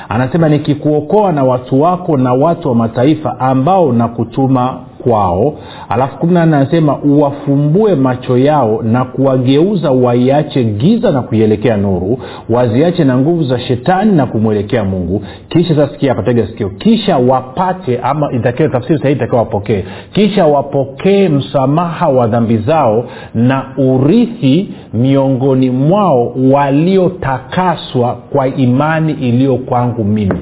Anasema 0.10 0.50
nikikuokoa 0.50 1.32
na 1.32 1.44
watu 1.44 1.82
wako 1.82 2.18
na 2.18 2.34
watu 2.34 2.68
wa 2.70 2.76
mataifa 2.76 3.40
ambao 3.40 3.92
nakutuma 3.94 4.80
kwao. 5.04 5.54
Alafu 5.90 6.18
kumi 6.18 6.34
na 6.34 6.46
nne 6.46 6.56
anasema 6.56 6.98
uwafumbue 6.98 7.96
macho 7.96 8.38
yao 8.38 8.82
na 8.84 9.06
kuwageuza 9.06 9.92
waiache 9.92 10.64
giza 10.64 11.12
na 11.12 11.22
kuielekea 11.22 11.78
nuru 11.78 12.20
waziache 12.50 13.04
na 13.04 13.18
nguvu 13.18 13.44
za 13.44 13.60
shetani 13.60 14.12
na 14.12 14.26
kumwelekea 14.26 14.84
mungu. 14.84 15.24
Kisha 15.50 15.76
sasikia 15.76 16.12
apatega 16.12 16.48
sikio. 16.48 16.70
Kisha 16.70 17.18
wapate 17.18 18.00
ama 18.04 18.32
itakiwa 18.32 18.70
tafsiri 18.70 19.00
sahii 19.00 19.14
itakiwa 19.16 19.40
wapokee. 19.40 19.84
Kisha 20.14 20.46
wapokee 20.46 21.30
msamaha 21.30 22.08
wa 22.10 22.28
dhambi 22.28 22.58
zao 22.58 23.06
na 23.34 23.64
urithi 23.78 24.70
miongoni 24.94 25.70
mwao 25.70 26.34
waliotakaswa 26.52 28.14
kwa 28.30 28.48
imani 28.48 29.14
iliyo 29.14 29.56
kwangu 29.58 30.04
mimi. 30.04 30.40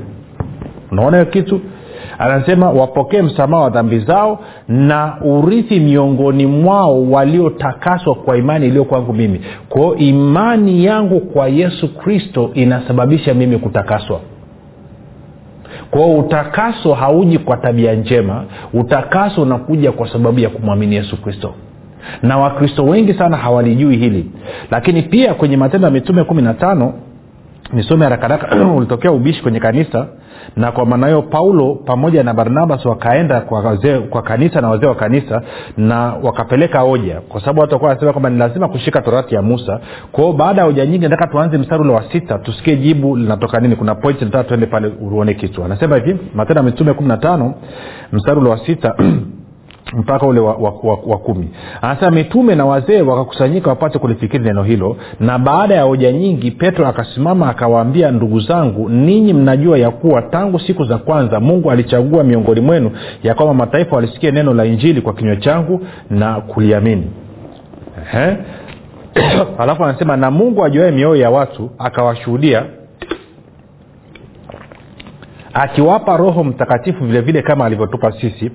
Unaona 0.91 1.17
hiyo 1.17 1.29
kitu 1.31 1.59
anasema 2.19 2.69
wapokee 2.69 3.21
msamaha 3.21 3.63
wa 3.63 3.69
dhambi 3.69 3.99
zao 3.99 4.39
na 4.67 5.17
urithi 5.21 5.79
miongoni 5.79 6.45
mwao 6.45 7.03
waliotakaswa 7.11 8.15
kwa 8.15 8.37
imani 8.37 8.67
iliyo 8.67 8.83
kwangu 8.85 9.13
mimi. 9.13 9.41
Kwao 9.69 9.95
imani 9.95 10.85
yangu 10.85 11.19
kwa 11.19 11.47
yesu 11.47 11.95
kristo 11.97 12.51
inasababisha 12.53 13.33
mimi 13.33 13.57
kutakaswa. 13.57 14.19
Kwao 15.91 16.17
utakaso 16.17 16.93
hauji 16.93 17.37
kwa 17.37 17.57
tabia 17.57 17.93
njema 17.93 18.43
utakaso 18.73 19.41
unakuja 19.41 19.91
kwa 19.91 20.11
sababu 20.11 20.39
ya 20.39 20.49
kumwamini 20.49 20.95
yesu 20.95 21.21
kristo. 21.21 21.53
Na 22.23 22.37
wakristo 22.37 22.83
wengi 22.85 23.13
sana 23.13 23.37
hawalijui 23.37 23.97
hili. 23.97 24.31
Lakini 24.71 25.01
pia 25.01 25.33
kwenye 25.33 25.57
matendo 25.57 25.87
ya 25.87 25.91
mitume 25.93 26.23
kumi 26.23 26.41
na 26.41 26.53
tano 26.53 26.93
nisome 27.73 28.03
harakaraka 28.03 28.65
ulitokea 28.77 29.11
ubishi 29.11 29.41
kwenye 29.43 29.59
kanisa 29.59 30.07
na 30.55 30.71
kwa 30.71 30.85
maana 30.85 31.07
hiyo 31.07 31.21
paulo 31.21 31.75
pamoja 31.75 32.23
na 32.23 32.33
barnabas 32.33 32.85
wakaenda 32.85 33.41
kwa, 33.41 33.59
waze, 33.59 33.99
kwa 33.99 34.21
kanisa 34.21 34.61
na 34.61 34.69
wazee 34.69 34.85
wa 34.87 34.95
kanisa 34.95 35.41
na 35.77 36.13
wakapeleka 36.23 36.79
hoja. 36.79 37.21
Kwa 37.21 37.39
sababu 37.41 37.61
watu 37.61 37.73
wakuwa 37.73 37.89
wanasema 37.89 38.11
kwamba 38.11 38.29
ni 38.29 38.37
lazima 38.37 38.67
kushika 38.67 39.01
torati 39.01 39.35
ya 39.35 39.41
musa. 39.41 39.79
Kwao 40.11 40.33
baada 40.33 40.61
ya 40.61 40.65
hoja 40.67 40.85
nyingi 40.85 41.03
nataka 41.03 41.27
tuanze 41.27 41.57
mstari 41.57 41.81
ule 41.81 41.93
wa 41.93 42.03
sita 42.11 42.37
tusikie 42.39 42.75
jibu 42.75 43.15
linatoka 43.15 43.59
nini. 43.59 43.75
Kuna 43.75 43.95
point 43.95 44.21
nataka 44.21 44.43
tuende 44.43 44.65
pale 44.65 44.91
uone 45.01 45.33
kitu 45.33 45.63
anasema 45.63 45.95
hivi 45.95 46.17
matendo 46.35 46.59
ya 46.59 46.65
mitume 46.65 46.93
kumi 46.93 47.07
na 47.07 47.17
tano 47.17 47.53
mstari 48.11 48.39
ule 48.39 48.49
wa 48.49 48.57
sita 48.65 48.95
mpaka 49.93 50.25
ule 50.27 50.39
wa, 50.39 50.55
wa, 50.55 50.73
wa, 50.83 50.99
wa 51.05 51.17
kumi. 51.17 51.49
Anasema 51.81 52.11
mitume 52.11 52.55
na 52.55 52.65
wazee 52.65 53.01
wakakusanyika 53.01 53.69
wapate 53.69 53.99
kulifikiri 53.99 54.43
neno 54.43 54.63
hilo 54.63 54.97
na 55.19 55.39
baada 55.39 55.75
ya 55.75 55.83
hoja 55.83 56.11
nyingi 56.11 56.51
petro 56.51 56.87
akasimama 56.87 57.49
akawaambia 57.49 58.11
ndugu 58.11 58.39
zangu 58.39 58.89
ninyi 58.89 59.33
mnajua 59.33 59.77
ya 59.77 59.91
kuwa 59.91 60.21
tangu 60.21 60.59
siku 60.59 60.85
za 60.85 60.97
kwanza 60.97 61.39
mungu 61.39 61.71
alichagua 61.71 62.23
miongoni 62.23 62.61
mwenu 62.61 62.91
ya 63.23 63.33
kwamba 63.33 63.53
mataifa 63.53 63.95
walisikia 63.95 64.31
neno 64.31 64.53
la 64.53 64.65
injili 64.65 65.01
kwa 65.01 65.13
kinywa 65.13 65.35
changu 65.35 65.81
na 66.09 66.41
kuliamini. 66.41 67.11
Alafu 69.59 69.85
anasema 69.85 70.17
na 70.17 70.31
mungu 70.31 70.65
ajuae 70.65 70.91
mioyo 70.91 71.15
ya 71.15 71.29
watu 71.29 71.69
akawashuhudia 71.77 72.63
akiwapa 75.53 76.17
roho 76.17 76.43
mtakatifu 76.43 77.05
vile 77.05 77.21
vile 77.21 77.41
kama 77.41 77.65
alivyotupa 77.65 78.11
sisi 78.11 78.51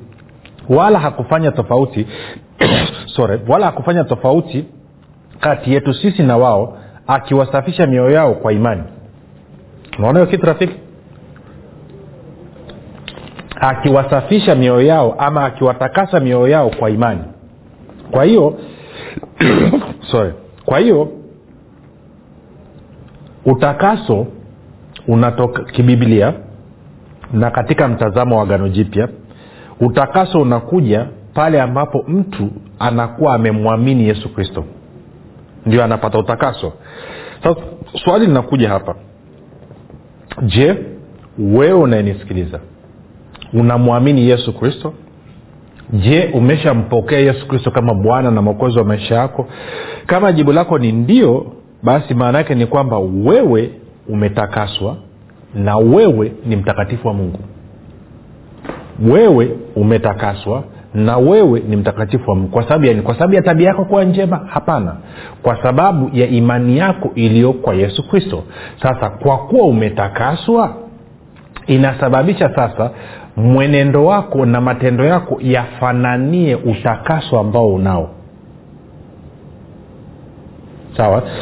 wala 0.68 0.98
hakufanya 0.98 1.50
tofauti 1.50 2.06
sorry, 3.16 3.40
wala 3.48 3.66
hakufanya 3.66 4.04
tofauti 4.04 4.64
kati 5.40 5.72
yetu 5.72 5.94
sisi 5.94 6.22
na 6.22 6.36
wao 6.36 6.78
akiwasafisha 7.06 7.86
mioyo 7.86 8.10
yao 8.10 8.34
kwa 8.34 8.52
imani. 8.52 8.82
Unaona 9.98 10.18
hiyo 10.18 10.30
kitu 10.30 10.46
rafiki? 10.46 10.74
Akiwasafisha 13.60 14.54
mioyo 14.54 14.86
yao 14.86 15.14
ama 15.18 15.44
akiwatakasa 15.44 16.20
mioyo 16.20 16.48
yao 16.48 16.70
kwa 16.70 16.90
imani. 16.90 17.22
Kwa 18.10 18.24
hiyo 18.24 18.58
sorry 20.10 20.32
kwa 20.64 20.78
hiyo 20.78 21.08
utakaso 23.44 24.26
unatoka 25.08 25.64
kibiblia 25.64 26.32
na 27.32 27.50
katika 27.50 27.88
mtazamo 27.88 28.38
wa 28.38 28.46
gano 28.46 28.68
jipya 28.68 29.08
utakaso 29.86 30.40
unakuja 30.40 31.06
pale 31.34 31.60
ambapo 31.60 32.04
mtu 32.08 32.48
anakuwa 32.78 33.34
amemwamini 33.34 34.08
yesu 34.08 34.34
kristo. 34.34 34.64
Ndio 35.66 35.84
anapata 35.84 36.18
utakaso. 36.18 36.72
Sasa 37.42 37.60
swali 38.04 38.26
linakuja 38.26 38.68
hapa. 38.68 38.94
Je 40.42 40.76
wewe 41.38 41.72
unayenisikiliza 41.72 42.60
unamwamini 43.52 44.28
yesu 44.28 44.52
kristo? 44.58 44.92
Je 45.92 46.30
umeshampokea 46.34 47.18
yesu 47.18 47.48
kristo 47.48 47.70
kama 47.70 47.94
bwana 47.94 48.30
na 48.30 48.42
mwokozi 48.42 48.78
wa 48.78 48.84
maisha 48.84 49.14
yako? 49.14 49.48
Kama 50.06 50.32
jibu 50.32 50.52
lako 50.52 50.78
ni 50.78 50.92
ndio 50.92 51.46
basi 51.82 52.14
maana 52.14 52.38
yake 52.38 52.54
ni 52.54 52.66
kwamba 52.66 52.98
wewe 52.98 53.70
umetakaswa 54.08 54.96
na 55.54 55.76
wewe 55.76 56.32
ni 56.46 56.56
mtakatifu 56.56 57.08
wa 57.08 57.14
mungu 57.14 57.38
wewe 59.00 59.50
umetakaswa 59.76 60.64
na 60.94 61.16
wewe 61.16 61.62
ni 61.68 61.76
mtakatifu 61.76 62.30
wa 62.30 62.36
mungu. 62.36 62.50
Kwa 62.50 62.62
sababu 62.62 62.84
yani 62.84 63.02
kwa 63.02 63.14
sababu 63.14 63.34
ya 63.34 63.42
tabia 63.42 63.68
yako 63.68 63.84
kuwa 63.84 64.04
njema? 64.04 64.40
Hapana. 64.46 64.96
Kwa 65.42 65.62
sababu 65.62 66.10
ya 66.12 66.26
imani 66.26 66.78
yako 66.78 67.10
iliyo 67.14 67.52
kwa 67.52 67.74
yesu 67.74 68.08
kristo. 68.08 68.42
Sasa 68.82 69.10
kwa 69.10 69.38
kuwa 69.38 69.66
umetakaswa 69.66 70.74
inasababisha 71.66 72.54
sasa 72.54 72.90
mwenendo 73.36 74.04
wako 74.04 74.46
na 74.46 74.60
matendo 74.60 75.04
yako 75.04 75.38
yafananie 75.40 76.54
utakaso 76.54 77.40
ambao 77.40 77.74
unao. 77.74 78.10
Sawa? 80.96 81.22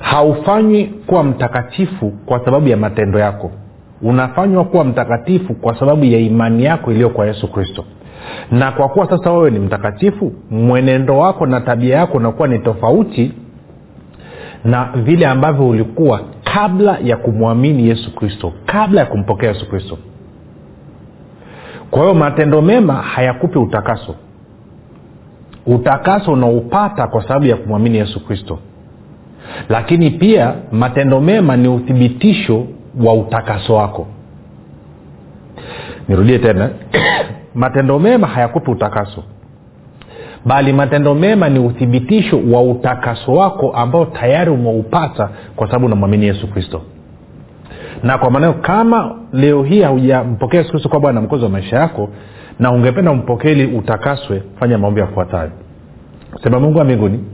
Haufanywi 0.00 0.84
kuwa 1.06 1.24
mtakatifu 1.24 2.10
kwa 2.26 2.44
sababu 2.44 2.68
ya 2.68 2.76
matendo 2.76 3.18
yako 3.18 3.50
unafanywa 4.02 4.64
kuwa 4.64 4.84
mtakatifu 4.84 5.54
kwa 5.54 5.78
sababu 5.78 6.04
ya 6.04 6.18
imani 6.18 6.64
yako 6.64 6.92
iliyo 6.92 7.10
kwa 7.10 7.26
yesu 7.26 7.52
kristo. 7.52 7.84
Na 8.50 8.72
kwa 8.72 8.88
kuwa 8.88 9.08
sasa 9.10 9.32
wewe 9.32 9.50
ni 9.50 9.58
mtakatifu 9.58 10.32
mwenendo 10.50 11.18
wako 11.18 11.46
na 11.46 11.60
tabia 11.60 11.96
yako 11.96 12.16
unakuwa 12.16 12.48
ni 12.48 12.58
tofauti 12.58 13.32
na 14.64 14.88
vile 14.94 15.26
ambavyo 15.26 15.68
ulikuwa 15.68 16.20
kabla 16.44 16.98
ya 17.04 17.16
kumwamini 17.16 17.88
yesu 17.88 18.14
kristo 18.14 18.52
kabla 18.66 19.00
ya 19.00 19.06
kumpokea 19.06 19.48
yesu 19.48 19.68
kristo. 19.70 19.98
Kwa 21.90 22.02
hiyo 22.02 22.14
matendo 22.14 22.62
mema 22.62 22.94
hayakupi 22.94 23.58
utakaso. 23.58 24.14
Utakaso 25.66 26.32
unaupata 26.32 27.06
kwa 27.06 27.22
sababu 27.22 27.46
ya 27.46 27.56
kumwamini 27.56 27.98
yesu 27.98 28.26
kristo. 28.26 28.58
Lakini 29.68 30.10
pia 30.10 30.54
matendo 30.72 31.20
mema 31.20 31.56
ni 31.56 31.68
uthibitisho 31.68 32.66
wa 33.04 33.14
utakaso 33.14 33.74
wako. 33.74 34.06
Nirudie 36.08 36.38
tena. 36.38 36.70
Matendo 37.54 37.98
mema 37.98 38.26
hayakupi 38.26 38.70
utakaso. 38.70 39.24
Bali 40.44 40.72
matendo 40.72 41.14
mema 41.14 41.48
ni 41.48 41.58
uthibitisho 41.58 42.40
wa 42.52 42.62
utakaso 42.62 43.32
wako 43.32 43.72
ambao 43.72 44.04
tayari 44.06 44.50
umeupata 44.50 45.28
kwa 45.56 45.66
sababu 45.66 45.86
unamwamini 45.86 46.26
yesu 46.26 46.46
kristo. 46.52 46.82
Na 48.02 48.18
kwa 48.18 48.30
maanao 48.30 48.52
kama 48.52 49.16
leo 49.32 49.62
hii 49.62 49.82
haujampokea 49.82 50.60
yesu 50.60 50.70
kristo 50.70 50.88
kwa 50.88 51.00
bwana 51.00 51.20
mkozi 51.20 51.44
wa 51.44 51.50
maisha 51.50 51.76
yako 51.76 52.08
na 52.58 52.72
ungependa 52.72 53.10
umpokee 53.10 53.52
ili 53.52 53.66
utakaswe 53.78 54.42
fanya 54.60 54.78
maombi 54.78 55.00
yafuatayo. 55.00 55.50
Sema 56.42 56.60
mungu 56.60 56.78
wa 56.78 56.84
mbinguni 56.84 57.24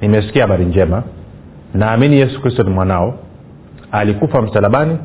nimesikia 0.00 0.42
habari 0.42 0.64
njema. 0.64 1.02
Naamini 1.74 2.16
yesu 2.16 2.40
kristo 2.42 2.62
ni 2.62 2.70
mwanao 2.70 3.14
alikufa 3.92 4.42
msalabani 4.42 4.98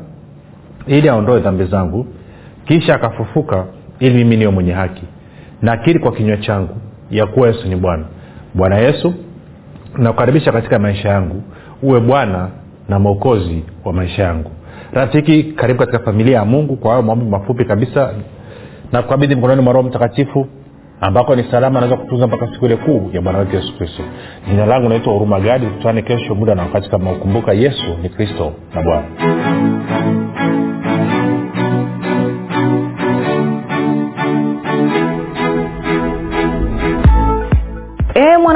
ili 0.86 1.08
aondoe 1.08 1.40
dhambi 1.40 1.64
zangu 1.64 2.06
kisha 2.64 2.94
akafufuka 2.94 3.64
ili 3.98 4.14
mimi 4.14 4.36
niwe 4.36 4.50
mwenye 4.52 4.72
haki. 4.72 5.02
Nakiri 5.62 5.98
kwa 5.98 6.12
kinywa 6.12 6.36
changu 6.36 6.76
ya 7.10 7.26
kuwa 7.26 7.48
yesu 7.48 7.68
ni 7.68 7.76
bwana. 7.76 8.04
Bwana 8.54 8.76
yesu 8.78 9.14
nakukaribisha 9.98 10.52
katika 10.52 10.78
maisha 10.78 11.08
yangu 11.08 11.42
uwe 11.82 12.00
bwana 12.00 12.48
na 12.88 12.98
mwokozi 12.98 13.64
wa 13.84 13.92
maisha 13.92 14.22
yangu. 14.22 14.50
Rafiki 14.92 15.42
karibu 15.42 15.78
katika 15.78 15.98
familia 15.98 16.36
ya 16.38 16.44
mungu 16.44 16.76
kwa 16.76 16.90
hayo 16.90 17.02
maombi 17.02 17.24
mafupi 17.24 17.64
kabisa. 17.64 18.14
Na 18.92 19.02
kukabidhi 19.02 19.34
mkononi 19.34 19.62
mwa 19.62 19.72
roho 19.72 19.88
mtakatifu 19.88 20.46
ambako 21.00 21.36
ni 21.36 21.44
salama 21.50 21.78
anaweza 21.78 21.96
kutunza 22.02 22.26
mpaka 22.26 22.46
siku 22.52 22.66
ile 22.66 22.76
kuu 22.76 23.10
ya 23.12 23.20
bwana 23.20 23.38
wetu 23.38 23.56
yesu 23.56 23.76
kristo. 23.78 24.02
Jina 24.50 24.66
langu 24.66 24.88
naitwa 24.88 25.12
huruma 25.12 25.40
gadi 25.40 25.66
kutane 25.66 26.02
kesho 26.02 26.34
muda 26.34 26.54
na 26.54 26.62
wakati 26.62 26.90
kama 26.90 27.12
ukumbuka 27.12 27.52
yesu 27.52 27.96
ni 28.02 28.08
kristo 28.08 28.52
na 28.74 28.82
bwana 28.82 29.04